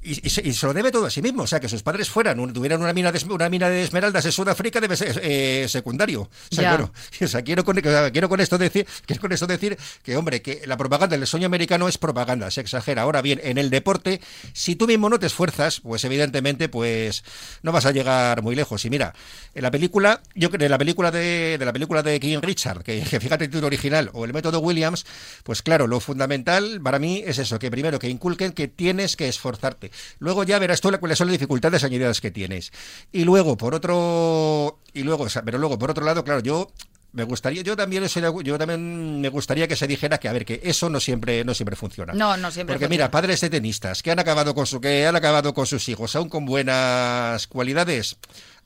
Y, 0.01 0.25
y 0.25 0.29
se, 0.29 0.47
y 0.47 0.53
se 0.53 0.65
lo 0.65 0.73
debe 0.73 0.91
todo 0.91 1.05
a 1.05 1.09
sí 1.09 1.21
mismo. 1.21 1.43
O 1.43 1.47
sea, 1.47 1.59
que 1.59 1.69
sus 1.69 1.83
padres 1.83 2.09
fueran, 2.09 2.39
un- 2.39 2.53
tuvieran 2.53 2.81
una 2.81 2.93
mina 2.93 3.11
de, 3.11 3.23
una 3.31 3.49
mina 3.49 3.69
de 3.69 3.83
esmeraldas 3.83 4.25
en 4.25 4.31
Sudáfrica 4.31 4.79
debe 4.79 4.95
ser 4.95 5.19
eh, 5.23 5.65
secundario. 5.69 6.21
O 6.21 6.55
sea, 6.55 6.63
Ya. 6.63 6.69
bueno, 6.71 6.93
o 7.21 7.27
sea, 7.27 7.41
quiero 7.43 7.63
con, 7.63 7.75
quiero 8.11 8.29
con 8.29 8.39
esto 8.39 8.57
decir, 8.57 8.85
quiero 9.05 9.21
con 9.21 9.31
esto 9.31 9.47
decir 9.47 9.77
que, 10.03 10.15
hombre, 10.15 10.41
que 10.41 10.61
la 10.65 10.77
propaganda 10.77 11.17
del 11.17 11.27
sueño 11.27 11.45
americano 11.47 11.87
es 11.87 11.97
propaganda, 11.97 12.49
se 12.51 12.61
exagera. 12.61 13.03
Ahora 13.03 13.21
bien, 13.21 13.39
en 13.43 13.57
el 13.57 13.69
deporte, 13.69 14.21
si 14.53 14.75
tú 14.75 14.87
mismo 14.87 15.09
no 15.09 15.19
te 15.19 15.25
esfuerzas, 15.27 15.81
pues 15.81 16.03
evidentemente, 16.03 16.69
pues 16.69 17.23
no 17.63 17.71
vas 17.71 17.85
a 17.85 17.91
llegar 17.91 18.41
muy 18.41 18.55
lejos. 18.55 18.85
Y 18.85 18.89
mira, 18.89 19.13
en 19.53 19.63
la 19.63 19.71
película, 19.71 20.21
yo 20.35 20.49
creo, 20.49 20.65
en 20.65 20.71
la 20.71 20.77
película 20.77 21.11
de, 21.11 21.57
de 21.57 21.65
la 21.65 21.73
película 21.73 22.03
de 22.03 22.19
King 22.29 22.41
Richard, 22.41 22.83
que, 22.83 23.01
que 23.01 23.19
fíjate 23.19 23.45
el 23.45 23.49
título 23.49 23.67
original, 23.67 24.09
o 24.13 24.25
el 24.25 24.33
método 24.33 24.59
Williams, 24.59 25.05
pues 25.43 25.61
claro, 25.61 25.87
lo 25.87 25.99
fundamental 25.99 26.79
para 26.83 26.99
mí 26.99 27.23
es 27.25 27.37
eso, 27.39 27.57
que 27.59 27.71
primero 27.71 27.99
que 27.99 28.09
inculquen 28.09 28.51
que 28.51 28.67
tienes 28.67 29.15
que 29.15 29.27
esforzarte. 29.27 29.91
Luego 30.19 30.43
ya 30.43 30.59
verás 30.59 30.81
tú 30.81 30.89
cuáles 30.99 31.17
son 31.17 31.27
las 31.27 31.33
dificultades 31.33 31.83
añadidas 31.83 32.21
que 32.21 32.31
tienes. 32.31 32.71
Y 33.11 33.23
luego, 33.23 33.57
por 33.57 33.75
otro, 33.75 34.79
y 34.93 35.03
luego, 35.03 35.23
o 35.25 35.29
sea, 35.29 35.43
pero 35.43 35.57
luego, 35.57 35.77
por 35.77 35.91
otro 35.91 36.03
lado, 36.05 36.23
claro, 36.23 36.41
yo 36.41 36.71
me 37.11 37.23
gustaría, 37.23 37.63
yo 37.63 37.75
también 37.75 38.05
yo 38.43 38.57
también 38.57 39.19
me 39.19 39.29
gustaría 39.29 39.67
que 39.67 39.75
se 39.75 39.87
dijera 39.87 40.19
que 40.19 40.27
a 40.29 40.33
ver 40.33 40.45
que 40.45 40.61
eso 40.63 40.89
no 40.89 40.99
siempre, 40.99 41.43
no 41.43 41.53
siempre 41.53 41.75
funciona. 41.75 42.13
No, 42.13 42.37
no 42.37 42.51
siempre 42.51 42.73
Porque 42.75 42.85
funciona. 42.85 43.05
mira, 43.05 43.11
padres 43.11 43.41
de 43.41 43.49
tenistas 43.49 44.03
que 44.03 44.11
han 44.11 44.19
acabado 44.19 44.53
con 44.53 44.65
su, 44.67 44.79
que 44.79 45.07
han 45.07 45.15
acabado 45.15 45.53
con 45.53 45.65
sus 45.65 45.89
hijos, 45.89 46.15
aún 46.15 46.29
con 46.29 46.45
buenas 46.45 47.47
cualidades, 47.47 48.17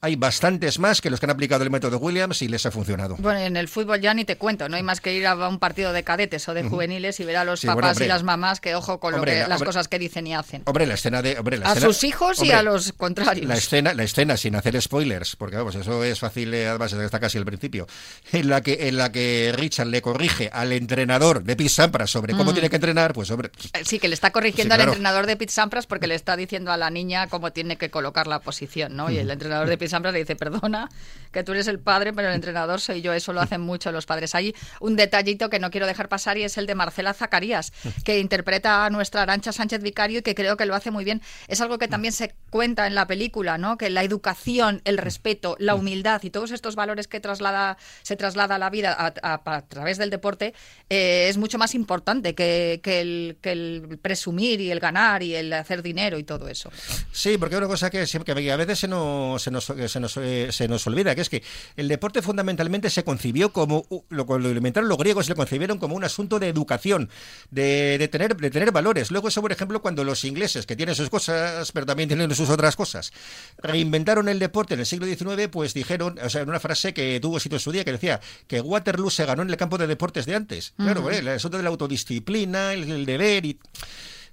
hay 0.03 0.17
bastantes 0.17 0.79
más 0.79 0.99
que 0.99 1.09
los 1.09 1.19
que 1.19 1.25
han 1.25 1.29
aplicado 1.29 1.63
el 1.63 1.69
método 1.71 1.97
Williams 1.97 2.41
y 2.41 2.49
les 2.49 2.65
ha 2.65 2.71
funcionado. 2.71 3.15
Bueno, 3.19 3.39
en 3.39 3.55
el 3.55 3.69
fútbol 3.69 4.01
ya 4.01 4.13
ni 4.13 4.25
te 4.25 4.37
cuento, 4.37 4.67
no 4.67 4.75
hay 4.75 4.83
más 4.83 4.99
que 4.99 5.13
ir 5.13 5.25
a 5.25 5.33
un 5.47 5.59
partido 5.59 5.93
de 5.93 6.03
cadetes 6.03 6.47
o 6.49 6.53
de 6.53 6.63
juveniles 6.63 7.19
y 7.21 7.23
ver 7.23 7.37
a 7.37 7.45
los 7.45 7.61
Sí, 7.61 7.67
papás 7.67 7.93
bueno, 7.97 8.05
y 8.05 8.07
las 8.09 8.23
mamás 8.23 8.59
que 8.59 8.75
ojo 8.75 8.99
con 8.99 9.11
lo 9.13 9.17
Hombre, 9.19 9.31
que, 9.33 9.39
las 9.39 9.51
hombre. 9.51 9.65
cosas 9.67 9.87
que 9.87 9.97
dicen 9.99 10.27
y 10.27 10.35
hacen. 10.35 10.63
Hombre, 10.65 10.85
la 10.87 10.95
escena 10.95 11.21
de, 11.21 11.39
hombre, 11.39 11.57
la 11.57 11.69
A 11.69 11.73
escena- 11.73 11.87
sus 11.87 12.03
hijos 12.03 12.43
y 12.43 12.51
a 12.51 12.61
los 12.63 12.91
contrarios. 12.93 13.47
La 13.47 13.55
escena, 13.55 13.93
la 13.93 14.03
escena 14.03 14.35
sin 14.35 14.55
hacer 14.57 14.79
spoilers, 14.81 15.37
porque 15.37 15.55
vamos, 15.55 15.75
eso 15.75 16.03
es 16.03 16.19
fácil, 16.19 16.53
eh, 16.53 16.67
además 16.67 16.91
está 16.91 17.19
casi 17.21 17.37
al 17.37 17.45
principio, 17.45 17.87
en 18.33 18.49
la 18.49 18.59
que 18.61 18.89
en 18.89 18.97
la 18.97 19.11
que 19.11 19.53
Richard 19.55 19.87
le 19.87 20.01
corrige 20.01 20.49
al 20.51 20.73
entrenador 20.73 21.43
de 21.43 21.55
Pete 21.55 21.69
Sampras 21.69 22.11
sobre 22.11 22.33
cómo 22.35 22.51
tiene 22.51 22.69
que 22.69 22.75
entrenar, 22.75 23.13
pues 23.13 23.31
hombre, 23.31 23.51
Sí, 23.85 23.99
que 23.99 24.07
le 24.09 24.15
está 24.15 24.31
corrigiendo 24.31 24.73
Sí, 24.75 24.77
claro. 24.77 24.91
al 24.91 24.97
entrenador 24.97 25.27
de 25.27 25.37
Pete 25.37 25.53
Sampras 25.53 25.87
porque 25.87 26.07
le 26.07 26.15
está 26.15 26.35
diciendo 26.35 26.71
a 26.73 26.77
la 26.77 26.89
niña 26.89 27.27
cómo 27.27 27.53
tiene 27.53 27.77
que 27.77 27.89
colocar 27.89 28.27
la 28.27 28.39
posición, 28.39 28.95
¿no? 28.97 29.09
Y 29.09 29.17
el 29.17 29.31
entrenador 29.31 29.69
de 29.69 29.77
Pete 29.77 29.92
Sampras 29.93 30.13
le 30.13 30.19
dice, 30.19 30.35
perdona, 30.35 30.89
que 31.31 31.43
tú 31.43 31.51
eres 31.53 31.67
el 31.67 31.79
padre, 31.79 32.13
pero 32.13 32.27
el 32.29 32.35
entrenador 32.35 32.81
soy 32.81 33.01
yo. 33.01 33.13
Eso 33.13 33.31
lo 33.33 33.41
hacen 33.41 33.61
mucho 33.71 33.91
los 33.91 34.05
padres. 34.05 34.35
Hay 34.35 34.53
un 34.81 34.95
detallito 34.95 35.49
que 35.49 35.59
no 35.59 35.69
quiero 35.71 35.87
dejar 35.87 36.09
pasar 36.09 36.37
y 36.37 36.43
es 36.43 36.57
el 36.57 36.65
de 36.65 36.75
Marcela 36.75 37.13
Zacarías, 37.13 37.71
que 38.05 38.19
interpreta 38.19 38.85
a 38.85 38.89
nuestra 38.89 39.21
Arancha 39.21 39.51
Sánchez 39.53 39.81
Vicario 39.81 40.19
y 40.19 40.21
que 40.21 40.35
creo 40.35 40.57
que 40.57 40.65
lo 40.65 40.75
hace 40.75 40.91
muy 40.91 41.03
bien. 41.05 41.21
Es 41.47 41.61
algo 41.61 41.77
que 41.77 41.87
también 41.87 42.11
se 42.13 42.33
cuenta 42.49 42.87
en 42.87 42.95
la 42.95 43.07
película, 43.07 43.57
¿no? 43.57 43.77
Que 43.77 43.89
la 43.89 44.03
educación, 44.03 44.81
el 44.85 44.97
respeto, 44.97 45.55
la 45.59 45.75
humildad 45.75 46.21
y 46.23 46.29
todos 46.29 46.51
estos 46.51 46.75
valores 46.75 47.07
que 47.07 47.19
traslada, 47.19 47.77
se 48.01 48.15
traslada 48.15 48.55
a 48.55 48.57
la 48.59 48.69
vida 48.69 48.93
a, 48.97 49.13
a- 49.21 49.55
a 49.55 49.61
través 49.67 49.97
del 49.97 50.09
deporte 50.09 50.53
eh, 50.89 51.27
es 51.29 51.37
mucho 51.37 51.57
más 51.57 51.75
importante 51.75 52.33
que, 52.35 52.79
que 52.83 53.01
el, 53.01 53.37
que 53.41 53.51
el 53.51 53.99
presumir 54.01 54.59
y 54.61 54.71
el 54.71 54.79
ganar 54.79 55.21
y 55.23 55.35
el 55.35 55.51
hacer 55.53 55.81
dinero 55.83 56.17
y 56.17 56.23
todo 56.23 56.47
eso. 56.47 56.71
Sí, 57.11 57.37
porque 57.37 57.55
una 57.57 57.67
cosa 57.67 57.89
que, 57.89 58.05
siempre- 58.07 58.33
que 58.35 58.51
a 58.51 58.55
veces 58.55 58.79
se 58.79 58.87
nos, 58.87 59.41
se, 59.41 59.51
nos, 59.51 59.69
se, 59.87 59.99
nos, 59.99 60.17
eh, 60.17 60.49
se 60.51 60.67
nos 60.67 60.85
olvida, 60.87 61.15
que 61.15 61.21
es 61.21 61.29
que 61.29 61.43
el 61.75 61.87
deporte 61.87 62.21
fundamentalmente 62.21 62.89
se 62.89 63.03
concibió 63.03 63.51
como, 63.53 63.85
lo, 64.09 64.25
lo 64.25 64.49
inventaron 64.49 64.89
los 64.89 64.97
griegos, 64.97 65.29
lo 65.29 65.35
concibieron 65.35 65.77
como 65.77 65.95
un 65.95 66.03
asunto 66.03 66.39
de 66.39 66.49
educación, 66.49 67.09
de, 67.51 67.97
de 67.97 68.07
tener, 68.07 68.35
de 68.35 68.49
tener 68.49 68.71
valores. 68.71 69.11
Luego 69.11 69.27
eso, 69.27 69.41
por 69.41 69.51
ejemplo, 69.51 69.81
cuando 69.81 70.03
los 70.03 70.23
ingleses, 70.23 70.65
que 70.65 70.75
tienen 70.75 70.95
sus 70.95 71.09
cosas, 71.09 71.71
pero 71.71 71.85
también 71.85 72.09
tienen 72.09 72.33
sus 72.35 72.49
otras 72.49 72.75
cosas, 72.75 73.11
reinventaron 73.57 74.29
el 74.29 74.39
deporte 74.39 74.73
en 74.73 74.81
el 74.81 74.85
siglo 74.85 75.05
XIX, 75.05 75.47
pues 75.49 75.73
dijeron, 75.73 76.19
o 76.23 76.29
sea, 76.29 76.41
en 76.41 76.49
una 76.49 76.59
frase 76.59 76.93
que 76.93 77.19
tuvo 77.19 77.39
sitio 77.39 77.57
en 77.57 77.61
su 77.61 77.71
día, 77.71 77.83
que 77.83 77.91
decía 77.91 78.19
que 78.47 78.61
Waterloo 78.61 79.09
se 79.09 79.25
ganó 79.25 79.41
en 79.41 79.49
el 79.49 79.57
campo 79.57 79.77
de 79.77 79.87
deportes 79.87 80.25
de 80.25 80.35
antes. 80.35 80.73
Claro, 80.77 81.09
eh, 81.11 81.19
el 81.19 81.27
asunto 81.27 81.57
de 81.57 81.63
la 81.63 81.69
autodisciplina, 81.69 82.73
el, 82.73 82.89
el 82.91 83.05
deber 83.05 83.45
y... 83.45 83.59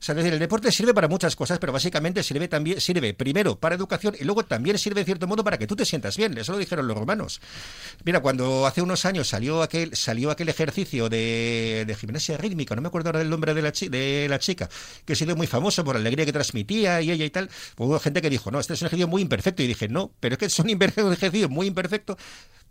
Sea, 0.00 0.14
decir, 0.14 0.32
el 0.32 0.38
deporte 0.38 0.72
sirve 0.72 0.94
para 0.94 1.08
muchas 1.08 1.36
cosas, 1.36 1.58
pero 1.58 1.74
básicamente 1.74 2.22
sirve 2.22 2.48
también, 2.48 2.80
sirve 2.80 3.12
primero 3.12 3.60
para 3.60 3.74
educación 3.74 4.16
y 4.18 4.24
luego 4.24 4.44
también 4.46 4.78
sirve 4.78 5.00
en 5.00 5.06
cierto 5.06 5.26
modo 5.26 5.44
para 5.44 5.58
que 5.58 5.66
tú 5.66 5.76
te 5.76 5.84
sientas 5.84 6.16
bien. 6.16 6.38
Eso 6.38 6.52
lo 6.52 6.58
dijeron 6.58 6.88
los 6.88 6.96
romanos. 6.96 7.40
Mira, 8.04 8.20
cuando 8.20 8.66
hace 8.66 8.80
unos 8.80 9.04
años 9.04 9.28
salió 9.28 9.62
aquel, 9.62 9.94
salió 9.94 10.30
aquel 10.30 10.48
ejercicio 10.48 11.10
de, 11.10 11.84
de 11.86 11.94
gimnasia 11.94 12.38
rítmica, 12.38 12.74
no 12.74 12.80
me 12.80 12.88
acuerdo 12.88 13.10
ahora 13.10 13.18
del 13.18 13.28
nombre 13.28 13.52
de 13.52 13.60
la, 13.60 13.72
de 13.72 14.26
la 14.28 14.38
chica, 14.38 14.70
que 15.04 15.12
ha 15.12 15.16
sido 15.16 15.36
muy 15.36 15.46
famoso 15.46 15.84
por 15.84 15.96
la 15.96 16.00
alegría 16.00 16.24
que 16.24 16.32
transmitía 16.32 17.02
y 17.02 17.10
ella 17.10 17.26
y 17.26 17.30
tal, 17.30 17.50
pues 17.74 17.86
hubo 17.86 18.00
gente 18.00 18.22
que 18.22 18.30
dijo, 18.30 18.50
no, 18.50 18.58
este 18.58 18.72
es 18.72 18.80
un 18.80 18.86
ejercicio 18.86 19.06
muy 19.06 19.20
imperfecto. 19.20 19.62
Y 19.62 19.66
dije, 19.66 19.88
no, 19.88 20.12
pero 20.18 20.34
es 20.34 20.38
que 20.38 20.46
es 20.46 20.58
un 20.58 20.68
imper- 20.68 21.04
un 21.04 21.12
ejercicio 21.12 21.50
muy 21.50 21.66
imperfecto, 21.66 22.16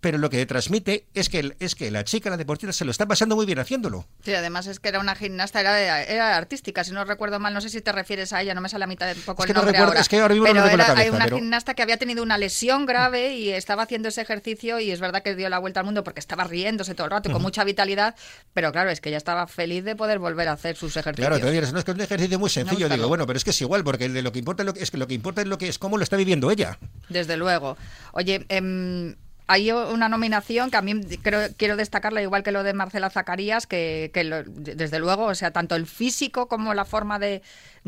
pero 0.02 0.18
lo 0.18 0.30
que 0.30 0.46
transmite 0.46 1.06
es 1.14 1.30
que, 1.30 1.40
el- 1.40 1.56
es 1.60 1.76
que 1.76 1.92
la 1.92 2.04
chica, 2.04 2.30
la 2.30 2.38
deportista, 2.38 2.72
se 2.74 2.86
lo 2.86 2.92
está 2.92 3.06
pasando 3.06 3.36
muy 3.36 3.46
bien 3.46 3.60
haciéndolo. 3.60 4.06
Sí, 4.24 4.34
además 4.34 4.68
es 4.68 4.80
que 4.80 4.90
era 4.90 5.00
una 5.00 5.16
gimnasta, 5.16 5.60
era, 5.62 6.04
era 6.04 6.38
artística, 6.38 6.84
si 6.84 6.92
no 6.92 7.04
recuerdo 7.06 7.40
mal, 7.40 7.54
no 7.54 7.62
sé 7.62 7.70
si 7.70 7.82
te 7.82 7.92
refieres 7.92 8.32
a 8.34 8.42
ella, 8.42 8.54
no 8.54 8.62
me 8.62 8.70
sale 8.70 8.86
a 8.86 8.88
mitad 8.88 9.14
un 9.16 9.22
poco 9.24 9.44
Es 9.44 9.50
el 9.50 9.54
que 9.54 9.54
no 9.54 9.60
nombre 9.62 9.74
recuerdo- 9.74 9.90
ahora. 9.92 10.00
es 10.02 10.10
que 10.10 10.20
ahora 10.20 10.34
mismo 10.34 10.48
no 10.48 10.54
pero 10.54 10.66
en 10.72 10.78
la 10.78 10.84
era 10.86 10.94
cabeza, 10.94 11.16
una 11.16 11.26
pero- 11.26 11.38
gimnasta 11.38 11.74
que 11.74 11.82
había 11.84 11.98
tenido 11.98 12.24
una 12.24 12.38
lesión 12.38 12.86
grave 12.86 13.36
y 13.36 13.50
estaba 13.50 13.84
haciendo 13.84 14.08
ese 14.10 14.22
ejercicio 14.22 14.80
y 14.80 14.92
es 14.92 15.00
verdad 15.00 15.22
que 15.22 15.36
dio 15.36 15.50
la 15.50 15.60
vuelta 15.60 15.82
al 15.82 15.86
mundo 15.86 16.04
porque 16.04 16.20
estaba 16.20 16.44
riéndose 16.46 16.96
todo 16.96 17.06
el 17.06 17.12
rato 17.12 17.30
y 17.30 17.34
con 17.34 17.42
mucha 17.42 17.64
vitalidad, 17.64 18.16
pero 18.54 18.72
claro, 18.72 18.90
es 18.92 19.02
que 19.02 19.10
ella 19.10 19.18
estaba 19.18 19.48
feliz 19.48 19.84
de 19.84 19.96
poder 19.96 20.20
volver 20.20 20.48
a 20.48 20.54
hacer 20.54 20.76
sus 20.78 20.96
ejercicios. 20.96 21.28
Claro, 21.28 21.44
te 21.46 21.52
dirás, 21.52 21.74
no 21.74 21.80
es 21.80 21.86
que 21.86 21.92
es 21.92 21.96
un 21.96 22.02
ejercicio 22.02 22.40
muy 22.40 22.50
sencillo. 22.50 22.88
Digo, 22.90 23.08
bueno, 23.08 23.28
pero 23.28 23.38
es 23.38 23.44
que 23.44 23.50
es 23.50 23.62
igual, 23.62 23.84
porque 23.84 24.08
de 24.10 24.22
lo 24.22 24.32
que 24.32 24.40
importa 24.40 24.64
es 24.64 24.68
lo 24.68 24.74
que, 24.74 24.82
es 24.84 24.92
que 24.92 24.98
lo 24.98 25.08
que 25.08 25.14
importa 25.14 25.42
es 25.42 25.48
lo 25.48 25.58
que 25.58 25.68
es 25.68 25.78
cómo 25.78 25.98
lo 25.98 26.04
está 26.04 26.16
viviendo 26.16 26.50
ella. 26.52 26.78
Desde 27.10 27.36
luego. 27.38 27.78
Oye, 28.14 28.46
em, 28.50 29.16
hay 29.52 29.72
una 29.72 30.10
nominación 30.10 30.70
que 30.70 30.78
a 30.78 30.84
mí 30.84 31.02
creo, 31.24 31.50
quiero 31.58 31.76
destacarla, 31.76 32.22
igual 32.22 32.44
que 32.44 32.52
lo 32.52 32.62
de 32.62 32.74
Marcela 32.76 33.10
Zacarías, 33.10 33.66
que, 33.66 34.12
que 34.14 34.24
lo- 34.24 34.44
desde 34.44 35.00
luego, 35.00 35.26
o 35.26 35.34
sea, 35.34 35.50
tanto 35.50 35.76
el 35.76 35.88
físico 35.88 36.48
como 36.48 36.76
la 36.76 36.86
forma 36.86 37.18
de, 37.18 37.42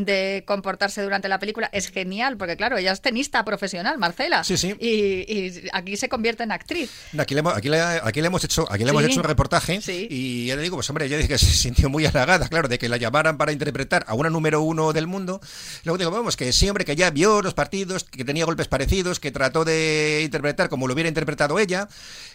de 0.05 0.43
comportarse 0.45 1.01
durante 1.01 1.27
la 1.27 1.39
película 1.39 1.69
es 1.73 1.89
genial, 1.89 2.37
porque 2.37 2.57
claro, 2.57 2.77
ella 2.77 2.91
es 2.91 3.01
tenista 3.01 3.43
profesional, 3.45 3.97
Marcela. 3.97 4.43
Sí, 4.43 4.57
sí. 4.57 4.75
Y, 4.79 5.31
y 5.31 5.63
aquí 5.73 5.97
se 5.97 6.09
convierte 6.09 6.43
en 6.43 6.51
actriz. 6.51 6.91
Aquí 7.17 7.33
le, 7.33 7.39
hemos- 7.41 7.55
aquí 7.55 7.69
le, 7.69 7.79
aquí 7.81 8.21
le 8.21 8.27
hemos 8.27 8.43
hecho, 8.43 8.65
aquí 8.71 8.83
le 8.83 8.89
hemos 8.91 9.03
Sí. 9.03 9.11
hecho 9.11 9.19
un 9.19 9.25
reportaje 9.25 9.81
Sí. 9.81 10.07
y 10.09 10.45
ya 10.47 10.55
le 10.55 10.61
digo, 10.61 10.77
pues 10.77 10.89
hombre, 10.89 11.05
ella 11.05 11.17
dice 11.17 11.27
que 11.29 11.37
se 11.37 11.45
sintió 11.51 11.89
muy 11.89 12.05
halagada, 12.05 12.47
claro, 12.49 12.67
de 12.67 12.77
que 12.79 12.89
la 12.89 12.97
llamaran 12.97 13.37
para 13.37 13.51
interpretar 13.51 14.03
a 14.07 14.13
una 14.13 14.29
número 14.29 14.61
uno 14.61 14.93
del 14.93 15.07
mundo. 15.07 15.41
Luego 15.83 15.97
digo, 15.97 16.11
vamos, 16.11 16.37
que 16.37 16.51
sí, 16.53 16.67
hombre, 16.69 16.85
que 16.85 16.95
ya 16.95 17.09
vio 17.09 17.41
los 17.41 17.53
partidos, 17.53 18.03
que 18.03 18.23
tenía 18.25 18.45
golpes 18.45 18.67
parecidos, 18.67 19.19
que 19.19 19.31
trató 19.31 19.65
de 19.65 20.21
interpretar 20.23 20.69
como 20.69 20.87
lo 20.87 20.93
hubiera 20.93 21.07
interpretado 21.07 21.59
ella. 21.59 21.87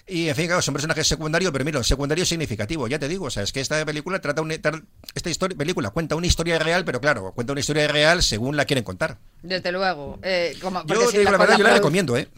Y 0.09 0.29
en 0.29 0.37
fin, 0.37 0.47
claro, 0.47 0.61
es 0.61 0.69
un 0.69 0.75
personaje 0.75 1.03
secundario, 1.05 1.53
pero 1.53 1.65
mira, 1.65 1.79
un 1.79 1.85
secundario 1.85 2.25
significativo, 2.25 2.87
ya 2.87 2.99
te 2.99 3.09
digo, 3.09 3.27
o 3.27 3.31
sea, 3.31 3.43
es 3.43 3.53
que 3.53 3.61
esta 3.61 3.85
película 3.85 4.21
trata 4.21 4.41
un, 4.43 4.51
tar- 4.61 4.83
esta 5.15 5.31
historia, 5.31 5.57
película 5.57 5.91
cuenta 5.91 6.15
una 6.15 6.27
historia 6.27 6.59
real, 6.59 6.85
pero 6.85 7.01
claro, 7.01 7.33
cuenta 7.35 7.53
una 7.57 7.61
historia 7.61 7.89
real 7.89 8.23
según 8.23 8.55
la 8.55 8.67
quieren 8.67 8.85
contar. 8.85 9.17
Desde 9.43 9.73
luego. 9.73 10.19
Eh, 10.23 10.57
como, 10.61 10.85
Yo 10.85 11.07
si 11.07 11.13
te 11.13 11.19
digo 11.21 11.31
la 11.31 11.39
con 11.39 11.47
verdad, 11.47 11.59
yo 11.59 11.65
la 11.65 11.73
recomiendo, 11.75 12.17
¿eh? 12.17 12.29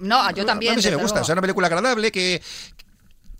No, 0.00 0.28
yo 0.32 0.44
también. 0.44 0.72
A 0.72 0.76
mí 0.76 0.82
sí 0.82 0.88
me 0.90 0.96
gusta, 0.96 1.14
luego. 1.14 1.22
o 1.22 1.24
sea, 1.24 1.32
una 1.34 1.42
película 1.42 1.68
agradable 1.68 2.10
que 2.10 2.42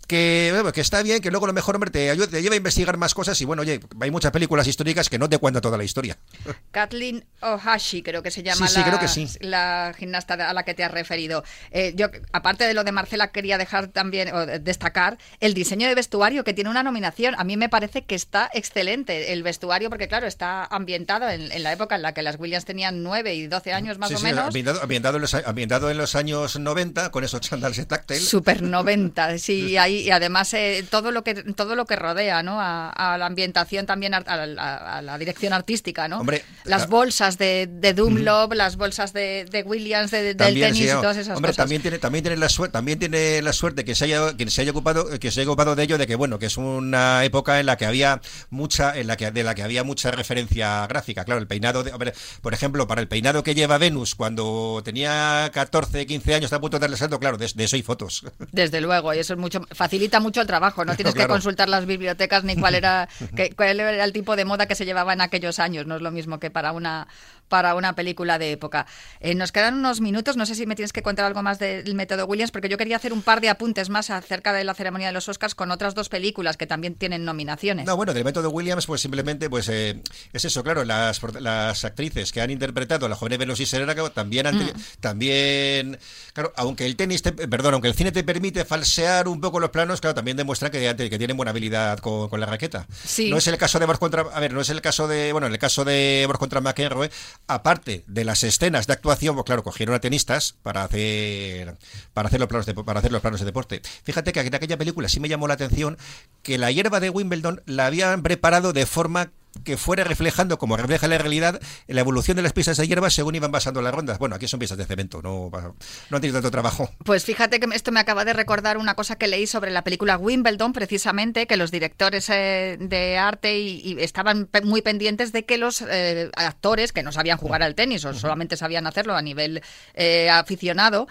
que, 0.07 0.49
bueno, 0.53 0.71
que 0.71 0.81
está 0.81 1.03
bien, 1.03 1.21
que 1.21 1.29
luego 1.31 1.45
a 1.45 1.49
lo 1.49 1.53
mejor 1.53 1.75
hombre, 1.75 1.91
te, 1.91 2.09
ayuda- 2.09 2.27
te 2.27 2.41
lleva 2.41 2.53
a 2.53 2.57
investigar 2.57 2.97
más 2.97 3.13
cosas 3.13 3.39
y 3.41 3.45
bueno, 3.45 3.61
oye, 3.61 3.79
hay 3.99 4.11
muchas 4.11 4.31
películas 4.31 4.65
históricas 4.67 5.09
que 5.09 5.19
no 5.19 5.29
te 5.29 5.37
cuentan 5.37 5.61
toda 5.61 5.77
la 5.77 5.83
historia. 5.83 6.17
Kathleen 6.71 7.25
Ohashi, 7.41 8.01
creo 8.01 8.23
que 8.23 8.31
se 8.31 8.43
llama 8.43 8.67
Sí, 8.67 8.73
sí, 8.75 8.79
la, 8.79 8.85
creo 8.85 8.99
que 8.99 9.07
sí. 9.07 9.27
la 9.41 9.93
gimnasta 9.97 10.33
a 10.35 10.53
la 10.53 10.63
que 10.63 10.73
te 10.73 10.83
has 10.83 10.91
referido. 10.91 11.43
Eh, 11.71 11.93
yo, 11.95 12.07
aparte 12.31 12.65
de 12.65 12.73
lo 12.73 12.83
de 12.83 12.91
Marcela, 12.91 13.31
quería 13.31 13.57
dejar 13.57 13.87
también, 13.87 14.33
o 14.33 14.45
destacar, 14.45 15.17
el 15.39 15.53
diseño 15.53 15.87
de 15.87 15.95
vestuario, 15.95 16.43
que 16.43 16.53
tiene 16.53 16.69
una 16.69 16.83
nominación. 16.83 17.35
A 17.37 17.43
mí 17.43 17.57
me 17.57 17.69
parece 17.69 18.03
que 18.05 18.15
está 18.15 18.49
excelente 18.53 19.33
el 19.33 19.43
vestuario, 19.43 19.89
porque 19.89 20.07
claro, 20.07 20.27
está 20.27 20.63
ambientado 20.65 21.29
en, 21.29 21.51
en 21.51 21.63
la 21.63 21.73
época 21.73 21.95
en 21.95 22.01
la 22.01 22.13
que 22.13 22.21
las 22.21 22.39
Williams 22.39 22.65
tenían 22.65 23.03
9 23.03 23.35
y 23.35 23.47
12 23.47 23.73
años 23.73 23.97
más 23.97 24.11
o 24.11 24.19
menos. 24.19 24.45
ambientado, 24.45 24.81
ambientado 24.81 25.15
en 25.17 25.21
los, 25.21 25.33
ambientado 25.33 25.91
en 25.91 25.97
los 25.97 26.15
años 26.15 26.57
90 26.59 27.11
con 27.11 27.23
esos 27.23 27.41
chandals 27.41 27.77
de 27.77 27.85
táctil. 27.85 28.17
Super 28.19 28.61
90, 28.61 29.37
sí, 29.37 29.77
y, 29.87 29.96
y 30.01 30.11
además 30.11 30.53
eh, 30.53 30.85
todo 30.89 31.11
lo 31.11 31.23
que 31.23 31.35
todo 31.35 31.75
lo 31.75 31.85
que 31.85 31.95
rodea, 31.95 32.43
¿no? 32.43 32.59
A, 32.61 32.89
a 32.89 33.17
la 33.17 33.25
ambientación 33.25 33.85
también, 33.85 34.13
a, 34.13 34.21
la, 34.21 34.75
a 34.77 35.01
la 35.01 35.17
dirección 35.17 35.53
artística, 35.53 36.07
¿no? 36.07 36.19
Hombre, 36.19 36.43
las 36.65 36.87
bolsas 36.89 37.37
de, 37.37 37.67
de 37.71 37.93
Dunlop, 37.93 38.53
las 38.53 38.75
bolsas 38.77 39.13
de, 39.13 39.45
de 39.49 39.63
Williams, 39.63 40.11
de- 40.11 40.23
del 40.23 40.37
También, 40.37 40.67
tenis 40.73 40.83
sí, 40.83 40.97
y 40.97 41.01
todas 41.01 41.17
esas 41.17 41.35
hombre, 41.37 41.49
cosas. 41.51 41.57
también 41.63 41.81
tiene, 41.81 41.99
también 41.99 42.23
tiene 42.23 42.37
la 42.37 42.49
suerte, 42.49 42.73
también 42.73 42.99
tiene 42.99 43.41
la 43.41 43.53
suerte 43.53 43.85
que 43.85 43.95
se 43.95 44.05
haya, 44.05 44.35
que 44.35 44.49
se 44.49 44.61
haya 44.61 44.71
ocupado, 44.71 45.19
que 45.19 45.31
se 45.31 45.41
haya 45.41 45.49
ocupado 45.49 45.75
de 45.75 45.83
ello, 45.83 45.97
de 45.97 46.07
que 46.07 46.15
bueno, 46.15 46.39
que 46.39 46.47
es 46.47 46.57
una 46.57 47.23
época 47.23 47.59
en 47.59 47.65
la 47.65 47.77
que 47.77 47.85
había 47.85 48.21
mucha, 48.49 48.97
en 48.97 49.07
la 49.07 49.17
que 49.17 49.31
de 49.31 49.43
la 49.43 49.55
que 49.55 49.63
había 49.63 49.83
mucha 49.83 50.11
referencia 50.11 50.85
gráfica. 50.87 51.23
Claro, 51.25 51.39
el 51.41 51.47
peinado, 51.47 51.83
de, 51.83 51.91
hombre, 51.93 52.13
por 52.41 52.53
ejemplo, 52.53 52.87
para 52.87 53.01
el 53.01 53.07
peinado 53.07 53.43
que 53.43 53.55
lleva 53.55 53.77
Venus 53.77 54.15
cuando 54.15 54.81
tenía 54.83 55.49
14, 55.53 56.05
15 56.05 56.33
años, 56.35 56.45
está 56.45 56.57
a 56.57 56.61
punto 56.61 56.77
de 56.77 56.81
darle 56.81 56.97
salto, 56.97 57.19
claro, 57.19 57.37
de, 57.37 57.47
de 57.53 57.63
eso 57.63 57.75
hay 57.75 57.81
fotos. 57.83 58.23
Desde 58.51 58.81
luego, 58.81 59.13
y 59.13 59.19
eso 59.19 59.33
es 59.33 59.39
mucho, 59.39 59.61
facilita 59.87 60.19
mucho 60.19 60.41
el 60.41 60.47
trabajo. 60.47 60.83
No 60.85 60.95
tienes 60.97 61.13
que 61.15 61.27
consultar 61.27 61.69
las 61.69 61.85
bibliotecas 61.85 62.43
ni 62.43 62.55
cuál 62.55 62.75
era, 62.75 63.07
que- 63.35 63.51
cuál 63.55 63.79
era 63.79 64.03
el 64.03 64.13
tipo 64.13 64.35
de 64.35 64.45
moda 64.45 64.65
que 64.67 64.75
se 64.75 64.85
llevaba 64.85 65.13
en 65.13 65.21
aquellos 65.21 65.59
años. 65.59 65.85
No 65.87 65.95
es 65.95 66.01
lo 66.01 66.11
mismo 66.11 66.39
que 66.39 66.49
para 66.51 66.71
una 66.73 67.07
para 67.47 67.75
una 67.75 67.93
película 67.93 68.37
de 68.39 68.51
época. 68.51 68.85
Eh, 69.19 69.35
nos 69.35 69.51
quedan 69.51 69.75
unos 69.75 70.01
minutos. 70.01 70.37
No 70.37 70.45
sé 70.45 70.55
si 70.55 70.65
me 70.65 70.75
tienes 70.75 70.93
que 70.93 71.01
contar 71.01 71.25
algo 71.25 71.43
más 71.43 71.59
del 71.59 71.93
método 71.95 72.25
Williams, 72.25 72.51
porque 72.51 72.69
yo 72.69 72.77
quería 72.77 72.95
hacer 72.97 73.13
un 73.13 73.21
par 73.21 73.41
de 73.41 73.49
apuntes 73.49 73.89
más 73.89 74.09
acerca 74.09 74.53
de 74.53 74.63
la 74.63 74.73
ceremonia 74.73 75.07
de 75.07 75.13
los 75.13 75.27
Oscars 75.29 75.55
con 75.55 75.71
otras 75.71 75.95
dos 75.95 76.09
películas 76.09 76.57
que 76.57 76.67
también 76.67 76.95
tienen 76.95 77.25
nominaciones. 77.25 77.85
No, 77.85 77.95
bueno, 77.95 78.13
del 78.13 78.23
método 78.25 78.49
Williams, 78.49 78.85
pues 78.85 79.01
simplemente, 79.01 79.49
pues 79.49 79.69
eh, 79.69 80.01
es 80.33 80.45
eso, 80.45 80.63
claro, 80.63 80.83
las, 80.83 81.21
las 81.39 81.85
actrices 81.85 82.31
que 82.31 82.41
han 82.41 82.51
interpretado 82.51 83.05
a 83.05 83.09
la 83.09 83.15
joven 83.15 83.39
Venus 83.39 83.59
y 83.59 83.65
Serena 83.65 83.95
también, 84.13 84.47
han, 84.47 84.57
Mm. 84.57 84.71
también, 84.99 85.99
claro, 86.33 86.53
aunque 86.55 86.85
el 86.85 86.95
tenis, 86.95 87.21
te- 87.21 87.31
perdón, 87.31 87.73
aunque 87.73 87.87
el 87.87 87.93
cine 87.93 88.11
te 88.11 88.23
permite 88.23 88.65
falsear 88.65 89.27
un 89.27 89.39
poco 89.41 89.59
los 89.59 89.69
planos, 89.69 90.01
claro, 90.01 90.15
también 90.15 90.37
demuestra 90.37 90.69
que, 90.71 90.95
que 90.95 91.17
tienen 91.17 91.35
buena 91.37 91.51
habilidad 91.51 91.99
con, 91.99 92.29
con 92.29 92.39
la 92.39 92.45
raqueta. 92.45 92.87
Sí. 93.05 93.29
No 93.29 93.37
es 93.37 93.47
el 93.47 93.57
caso 93.57 93.79
de 93.79 93.85
Borg 93.85 93.99
contra, 93.99 94.21
a 94.21 94.39
ver, 94.39 94.53
no 94.53 94.61
es 94.61 94.69
el 94.69 94.81
caso 94.81 95.07
de, 95.07 95.31
bueno, 95.31 95.47
en 95.47 95.53
el 95.53 95.59
caso 95.59 95.85
de 95.85 96.23
Borg 96.27 96.39
contra 96.39 96.61
McEnroe, 96.61 97.09
aparte 97.47 98.03
de 98.07 98.23
las 98.23 98.43
escenas 98.43 98.87
de 98.87 98.93
actuación, 98.93 99.35
pues 99.35 99.45
claro, 99.45 99.63
cogieron 99.63 99.95
a 99.95 99.99
tenistas 99.99 100.55
para 100.63 100.83
hacer, 100.83 101.77
para 102.13 102.27
hacer 102.27 102.39
los 102.39 102.49
planos 102.49 102.65
de, 102.65 102.73
para 102.73 102.99
hacer 102.99 103.11
los 103.11 103.21
planos 103.21 103.39
de 103.39 103.45
deporte. 103.45 103.81
Fíjate 104.03 104.33
que 104.33 104.41
en 104.41 104.55
aquella 104.55 104.77
película 104.77 105.09
sí 105.09 105.19
me 105.19 105.29
llamó 105.29 105.47
la 105.47 105.53
atención 105.53 105.97
que 106.43 106.57
la 106.57 106.71
hierba 106.71 106.99
de 106.99 107.09
Wimbledon 107.09 107.61
la 107.65 107.85
habían 107.85 108.23
preparado 108.23 108.73
de 108.73 108.85
forma 108.85 109.31
que 109.63 109.75
fuera 109.77 110.03
reflejando, 110.03 110.57
como 110.57 110.77
refleja 110.77 111.07
la 111.07 111.17
realidad, 111.17 111.59
la 111.87 112.01
evolución 112.01 112.37
de 112.37 112.43
las 112.43 112.53
pistas 112.53 112.77
de 112.77 112.87
hierba 112.87 113.09
según 113.09 113.35
iban 113.35 113.51
pasando 113.51 113.81
las 113.81 113.93
rondas. 113.93 114.19
Bueno, 114.19 114.35
aquí 114.35 114.47
son 114.47 114.59
pistas 114.59 114.77
de 114.77 114.85
cemento, 114.85 115.21
no, 115.21 115.49
no 115.51 116.15
han 116.17 116.21
tenido 116.21 116.33
tanto 116.37 116.51
trabajo. 116.51 116.89
Pues 117.03 117.25
fíjate 117.25 117.59
que 117.59 117.67
esto 117.75 117.91
me 117.91 117.99
acaba 117.99 118.23
de 118.25 118.33
recordar 118.33 118.77
una 118.77 118.95
cosa 118.95 119.15
que 119.17 119.27
leí 119.27 119.47
sobre 119.47 119.71
la 119.71 119.83
película 119.83 120.17
Wimbledon, 120.17 120.73
precisamente, 120.73 121.47
que 121.47 121.57
los 121.57 121.71
directores 121.71 122.29
eh, 122.29 122.77
de 122.79 123.17
arte 123.17 123.57
y, 123.59 123.81
y 123.83 124.03
estaban 124.03 124.45
pe- 124.45 124.61
muy 124.61 124.81
pendientes 124.81 125.31
de 125.31 125.45
que 125.45 125.57
los 125.57 125.81
eh, 125.81 126.29
actores 126.35 126.91
que 126.93 127.01
no 127.03 127.11
sabían 127.11 127.37
jugar 127.37 127.63
al 127.63 127.73
tenis 127.75 128.05
o 128.05 128.13
solamente 128.13 128.57
sabían 128.57 128.85
hacerlo 128.85 129.15
a 129.15 129.21
nivel 129.21 129.61
eh, 129.95 130.29
aficionado, 130.29 131.07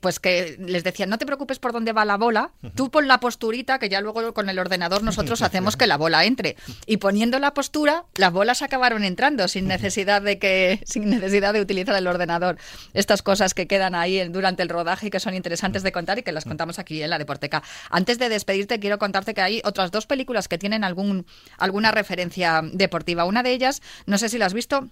pues 0.00 0.20
que 0.20 0.56
les 0.60 0.84
decían, 0.84 1.08
no 1.08 1.18
te 1.18 1.26
preocupes 1.26 1.58
por 1.58 1.72
dónde 1.72 1.92
va 1.92 2.04
la 2.04 2.16
bola, 2.16 2.50
tú 2.74 2.90
pon 2.90 3.08
la 3.08 3.18
posturita 3.20 3.78
que 3.78 3.88
ya 3.88 4.00
luego 4.00 4.34
con 4.34 4.48
el 4.50 4.58
ordenador 4.58 5.02
nosotros 5.02 5.40
hacemos 5.48 5.76
que 5.76 5.86
la 5.86 5.96
bola 5.96 6.24
entre. 6.24 6.56
Y 6.86 6.98
poniendo 6.98 7.38
la 7.38 7.54
postura, 7.54 7.67
las 8.16 8.32
bolas 8.32 8.62
acabaron 8.62 9.04
entrando 9.04 9.46
sin 9.48 9.68
necesidad 9.68 10.22
de 10.22 10.38
que 10.38 10.80
sin 10.84 11.08
necesidad 11.08 11.52
de 11.52 11.60
utilizar 11.60 11.94
el 11.96 12.06
ordenador. 12.06 12.56
Estas 12.94 13.22
cosas 13.22 13.54
que 13.54 13.66
quedan 13.66 13.94
ahí 13.94 14.28
durante 14.28 14.62
el 14.62 14.68
rodaje 14.68 15.08
y 15.08 15.10
que 15.10 15.20
son 15.20 15.34
interesantes 15.34 15.82
de 15.82 15.92
contar 15.92 16.18
y 16.18 16.22
que 16.22 16.32
las 16.32 16.44
contamos 16.44 16.78
aquí 16.78 17.02
en 17.02 17.10
la 17.10 17.18
Deporteca. 17.18 17.62
Antes 17.90 18.18
de 18.18 18.28
despedirte, 18.28 18.80
quiero 18.80 18.98
contarte 18.98 19.34
que 19.34 19.40
hay 19.40 19.60
otras 19.64 19.90
dos 19.90 20.06
películas 20.06 20.48
que 20.48 20.58
tienen 20.58 20.84
algún 20.84 21.26
alguna 21.58 21.90
referencia 21.90 22.62
deportiva. 22.72 23.24
Una 23.24 23.42
de 23.42 23.52
ellas, 23.52 23.82
no 24.06 24.18
sé 24.18 24.28
si 24.28 24.38
la 24.38 24.46
has 24.46 24.54
visto, 24.54 24.88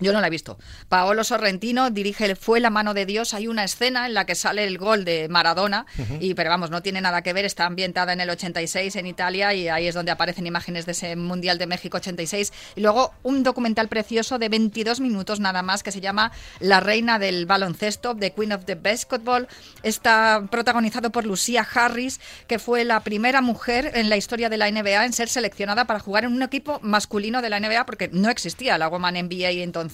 yo 0.00 0.12
no 0.12 0.20
la 0.20 0.26
he 0.26 0.30
visto. 0.30 0.58
Paolo 0.88 1.24
Sorrentino 1.24 1.90
dirige 1.90 2.24
el 2.24 2.36
Fue 2.36 2.60
la 2.60 2.70
mano 2.70 2.94
de 2.94 3.06
Dios. 3.06 3.34
Hay 3.34 3.46
una 3.46 3.64
escena 3.64 4.06
en 4.06 4.14
la 4.14 4.24
que 4.24 4.34
sale 4.34 4.64
el 4.64 4.78
gol 4.78 5.04
de 5.04 5.28
Maradona, 5.28 5.86
y 6.20 6.34
pero 6.34 6.50
vamos, 6.50 6.70
no 6.70 6.82
tiene 6.82 7.00
nada 7.00 7.22
que 7.22 7.32
ver. 7.32 7.44
Está 7.44 7.66
ambientada 7.66 8.12
en 8.12 8.20
el 8.20 8.30
86 8.30 8.96
en 8.96 9.06
Italia 9.06 9.52
y 9.54 9.68
ahí 9.68 9.86
es 9.86 9.94
donde 9.94 10.10
aparecen 10.10 10.46
imágenes 10.46 10.86
de 10.86 10.92
ese 10.92 11.16
Mundial 11.16 11.58
de 11.58 11.66
México 11.66 11.98
86. 11.98 12.52
Y 12.76 12.80
luego 12.80 13.12
un 13.22 13.42
documental 13.42 13.88
precioso 13.88 14.38
de 14.38 14.48
22 14.48 15.00
minutos 15.00 15.40
nada 15.40 15.62
más 15.62 15.82
que 15.82 15.92
se 15.92 16.00
llama 16.00 16.32
La 16.60 16.80
reina 16.80 17.18
del 17.18 17.46
baloncesto, 17.46 18.16
The 18.16 18.32
Queen 18.32 18.52
of 18.52 18.64
the 18.64 18.76
Basketball. 18.76 19.48
Está 19.82 20.46
protagonizado 20.50 21.10
por 21.10 21.26
Lucia 21.26 21.66
Harris, 21.74 22.20
que 22.46 22.58
fue 22.58 22.84
la 22.84 23.00
primera 23.00 23.42
mujer 23.42 23.92
en 23.94 24.08
la 24.08 24.16
historia 24.16 24.48
de 24.48 24.56
la 24.56 24.70
NBA 24.70 25.04
en 25.04 25.12
ser 25.12 25.28
seleccionada 25.28 25.84
para 25.84 26.00
jugar 26.00 26.24
en 26.24 26.32
un 26.32 26.42
equipo 26.42 26.80
masculino 26.82 27.42
de 27.42 27.50
la 27.50 27.60
NBA 27.60 27.84
porque 27.84 28.08
no 28.12 28.30
existía 28.30 28.78
la 28.78 28.88
Woman 28.88 29.14
NBA 29.14 29.50
entonces. 29.62 29.89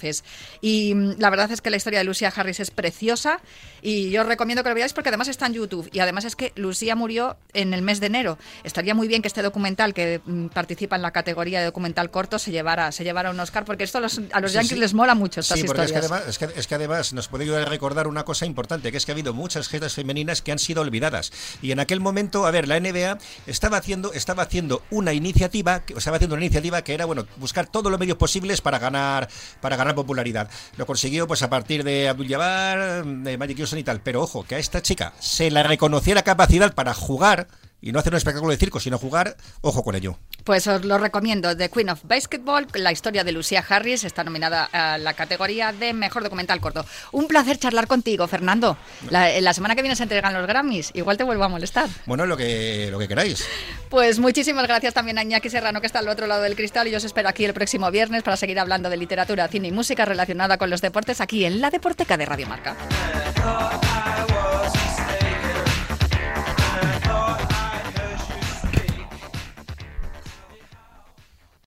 Y 0.60 0.94
mm, 0.94 1.14
la 1.18 1.30
verdad 1.30 1.50
es 1.50 1.60
que 1.60 1.70
la 1.70 1.76
historia 1.76 1.98
de 2.00 2.04
Lucia 2.04 2.32
Harris 2.34 2.60
es 2.60 2.70
preciosa 2.70 3.40
y 3.82 4.10
yo 4.10 4.22
os 4.22 4.26
recomiendo 4.28 4.62
que 4.62 4.68
lo 4.68 4.74
veáis 4.74 4.92
porque 4.92 5.08
además 5.08 5.28
está 5.28 5.46
en 5.46 5.54
YouTube. 5.54 5.88
Y 5.92 6.00
además 6.00 6.24
es 6.24 6.36
que 6.36 6.52
Lucia 6.56 6.94
murió 6.96 7.36
en 7.52 7.74
el 7.74 7.82
mes 7.82 8.00
de 8.00 8.06
enero. 8.06 8.38
Estaría 8.64 8.94
muy 8.94 9.08
bien 9.08 9.22
que 9.22 9.28
este 9.28 9.42
documental 9.42 9.94
que 9.94 10.20
mm, 10.24 10.46
participa 10.48 10.96
en 10.96 11.02
la 11.02 11.10
categoría 11.12 11.58
de 11.60 11.66
documental 11.66 12.10
corto 12.10 12.38
se 12.38 12.50
llevara, 12.50 12.92
se 12.92 13.04
llevara 13.04 13.30
un 13.30 13.40
Oscar 13.40 13.64
porque 13.64 13.84
esto 13.84 13.98
a 13.98 14.00
los, 14.00 14.20
a 14.32 14.40
los 14.40 14.50
Sí, 14.50 14.56
yankees 14.56 14.70
sí. 14.74 14.80
les 14.80 14.94
mola 14.94 15.14
mucho 15.14 15.40
estas 15.40 15.58
Sí, 15.58 15.64
porque 15.66 15.82
es 15.82 15.92
que, 15.92 15.98
historias. 15.98 16.12
además, 16.12 16.28
es, 16.28 16.38
que, 16.38 16.60
es 16.60 16.66
que 16.66 16.74
además 16.74 17.12
nos 17.12 17.28
puede 17.28 17.44
ayudar 17.44 17.62
a 17.62 17.66
recordar 17.66 18.06
una 18.08 18.24
cosa 18.24 18.46
importante, 18.46 18.90
que 18.90 18.96
es 18.98 19.04
que 19.06 19.12
ha 19.12 19.14
habido 19.14 19.32
muchas 19.34 19.68
gestas 19.68 19.94
femeninas 19.94 20.42
que 20.42 20.52
han 20.52 20.58
sido 20.58 20.82
olvidadas. 20.82 21.32
Y 21.62 21.70
en 21.72 21.80
aquel 21.80 22.00
momento, 22.00 22.46
a 22.46 22.50
ver, 22.50 22.66
la 22.68 22.80
NBA 22.80 23.18
estaba 23.46 23.76
haciendo, 23.76 24.12
estaba 24.12 24.42
haciendo 24.42 24.82
una 24.90 25.12
iniciativa, 25.12 25.82
estaba 25.96 26.16
haciendo 26.16 26.34
una 26.36 26.44
iniciativa 26.44 26.82
que 26.82 26.94
era, 26.94 27.04
bueno, 27.04 27.26
buscar 27.36 27.66
todos 27.66 27.90
los 27.90 28.00
medios 28.00 28.16
posibles 28.18 28.60
para 28.60 28.78
ganar, 28.78 29.28
para 29.60 29.76
ganar 29.76 29.85
popularidad. 29.94 30.48
Lo 30.76 30.86
consiguió, 30.86 31.26
pues, 31.26 31.42
a 31.42 31.50
partir 31.50 31.84
de 31.84 32.08
Abdul 32.08 32.28
Jabbar, 32.28 33.04
de 33.04 33.38
Magic 33.38 33.58
Johnson 33.58 33.78
y 33.78 33.84
tal. 33.84 34.00
Pero 34.00 34.22
ojo, 34.22 34.44
que 34.44 34.56
a 34.56 34.58
esta 34.58 34.82
chica 34.82 35.12
se 35.18 35.50
la 35.50 35.62
reconociera 35.62 36.22
capacidad 36.22 36.74
para 36.74 36.94
jugar 36.94 37.48
y 37.80 37.92
no 37.92 37.98
hacer 37.98 38.12
un 38.12 38.16
espectáculo 38.16 38.50
de 38.52 38.58
circo, 38.58 38.80
sino 38.80 38.98
jugar, 38.98 39.36
ojo 39.60 39.82
con 39.84 39.94
ello. 39.94 40.18
Pues 40.44 40.66
os 40.66 40.84
lo 40.84 40.98
recomiendo. 40.98 41.56
The 41.56 41.68
Queen 41.68 41.90
of 41.90 42.00
Basketball, 42.04 42.66
la 42.74 42.92
historia 42.92 43.24
de 43.24 43.32
Lucia 43.32 43.64
Harris, 43.68 44.04
está 44.04 44.24
nominada 44.24 44.68
a 44.72 44.98
la 44.98 45.14
categoría 45.14 45.72
de 45.72 45.92
Mejor 45.92 46.22
Documental 46.22 46.60
Corto. 46.60 46.84
Un 47.12 47.26
placer 47.28 47.58
charlar 47.58 47.86
contigo, 47.86 48.26
Fernando. 48.28 48.76
La, 49.10 49.40
la 49.40 49.52
semana 49.52 49.74
que 49.74 49.82
viene 49.82 49.96
se 49.96 50.04
entregan 50.04 50.34
los 50.34 50.46
Grammys. 50.46 50.90
Igual 50.94 51.16
te 51.16 51.24
vuelvo 51.24 51.44
a 51.44 51.48
molestar. 51.48 51.88
Bueno, 52.06 52.26
lo 52.26 52.36
que, 52.36 52.88
lo 52.90 52.98
que 52.98 53.08
queráis. 53.08 53.44
Pues 53.88 54.18
muchísimas 54.18 54.66
gracias 54.66 54.94
también 54.94 55.18
a 55.18 55.22
Iñaki 55.22 55.50
Serrano, 55.50 55.80
que 55.80 55.86
está 55.86 55.98
al 55.98 56.08
otro 56.08 56.26
lado 56.26 56.42
del 56.42 56.56
cristal. 56.56 56.88
Y 56.88 56.90
yo 56.92 56.98
os 56.98 57.04
espero 57.04 57.28
aquí 57.28 57.44
el 57.44 57.54
próximo 57.54 57.90
viernes 57.90 58.22
para 58.22 58.36
seguir 58.36 58.58
hablando 58.58 58.88
de 58.88 58.96
literatura, 58.96 59.48
cine 59.48 59.68
y 59.68 59.72
música 59.72 60.04
relacionada 60.04 60.58
con 60.58 60.70
los 60.70 60.80
deportes 60.80 61.20
aquí 61.20 61.44
en 61.44 61.60
la 61.60 61.70
Deporteca 61.70 62.16
de 62.16 62.26
Radio 62.26 62.46
Marca. 62.46 62.76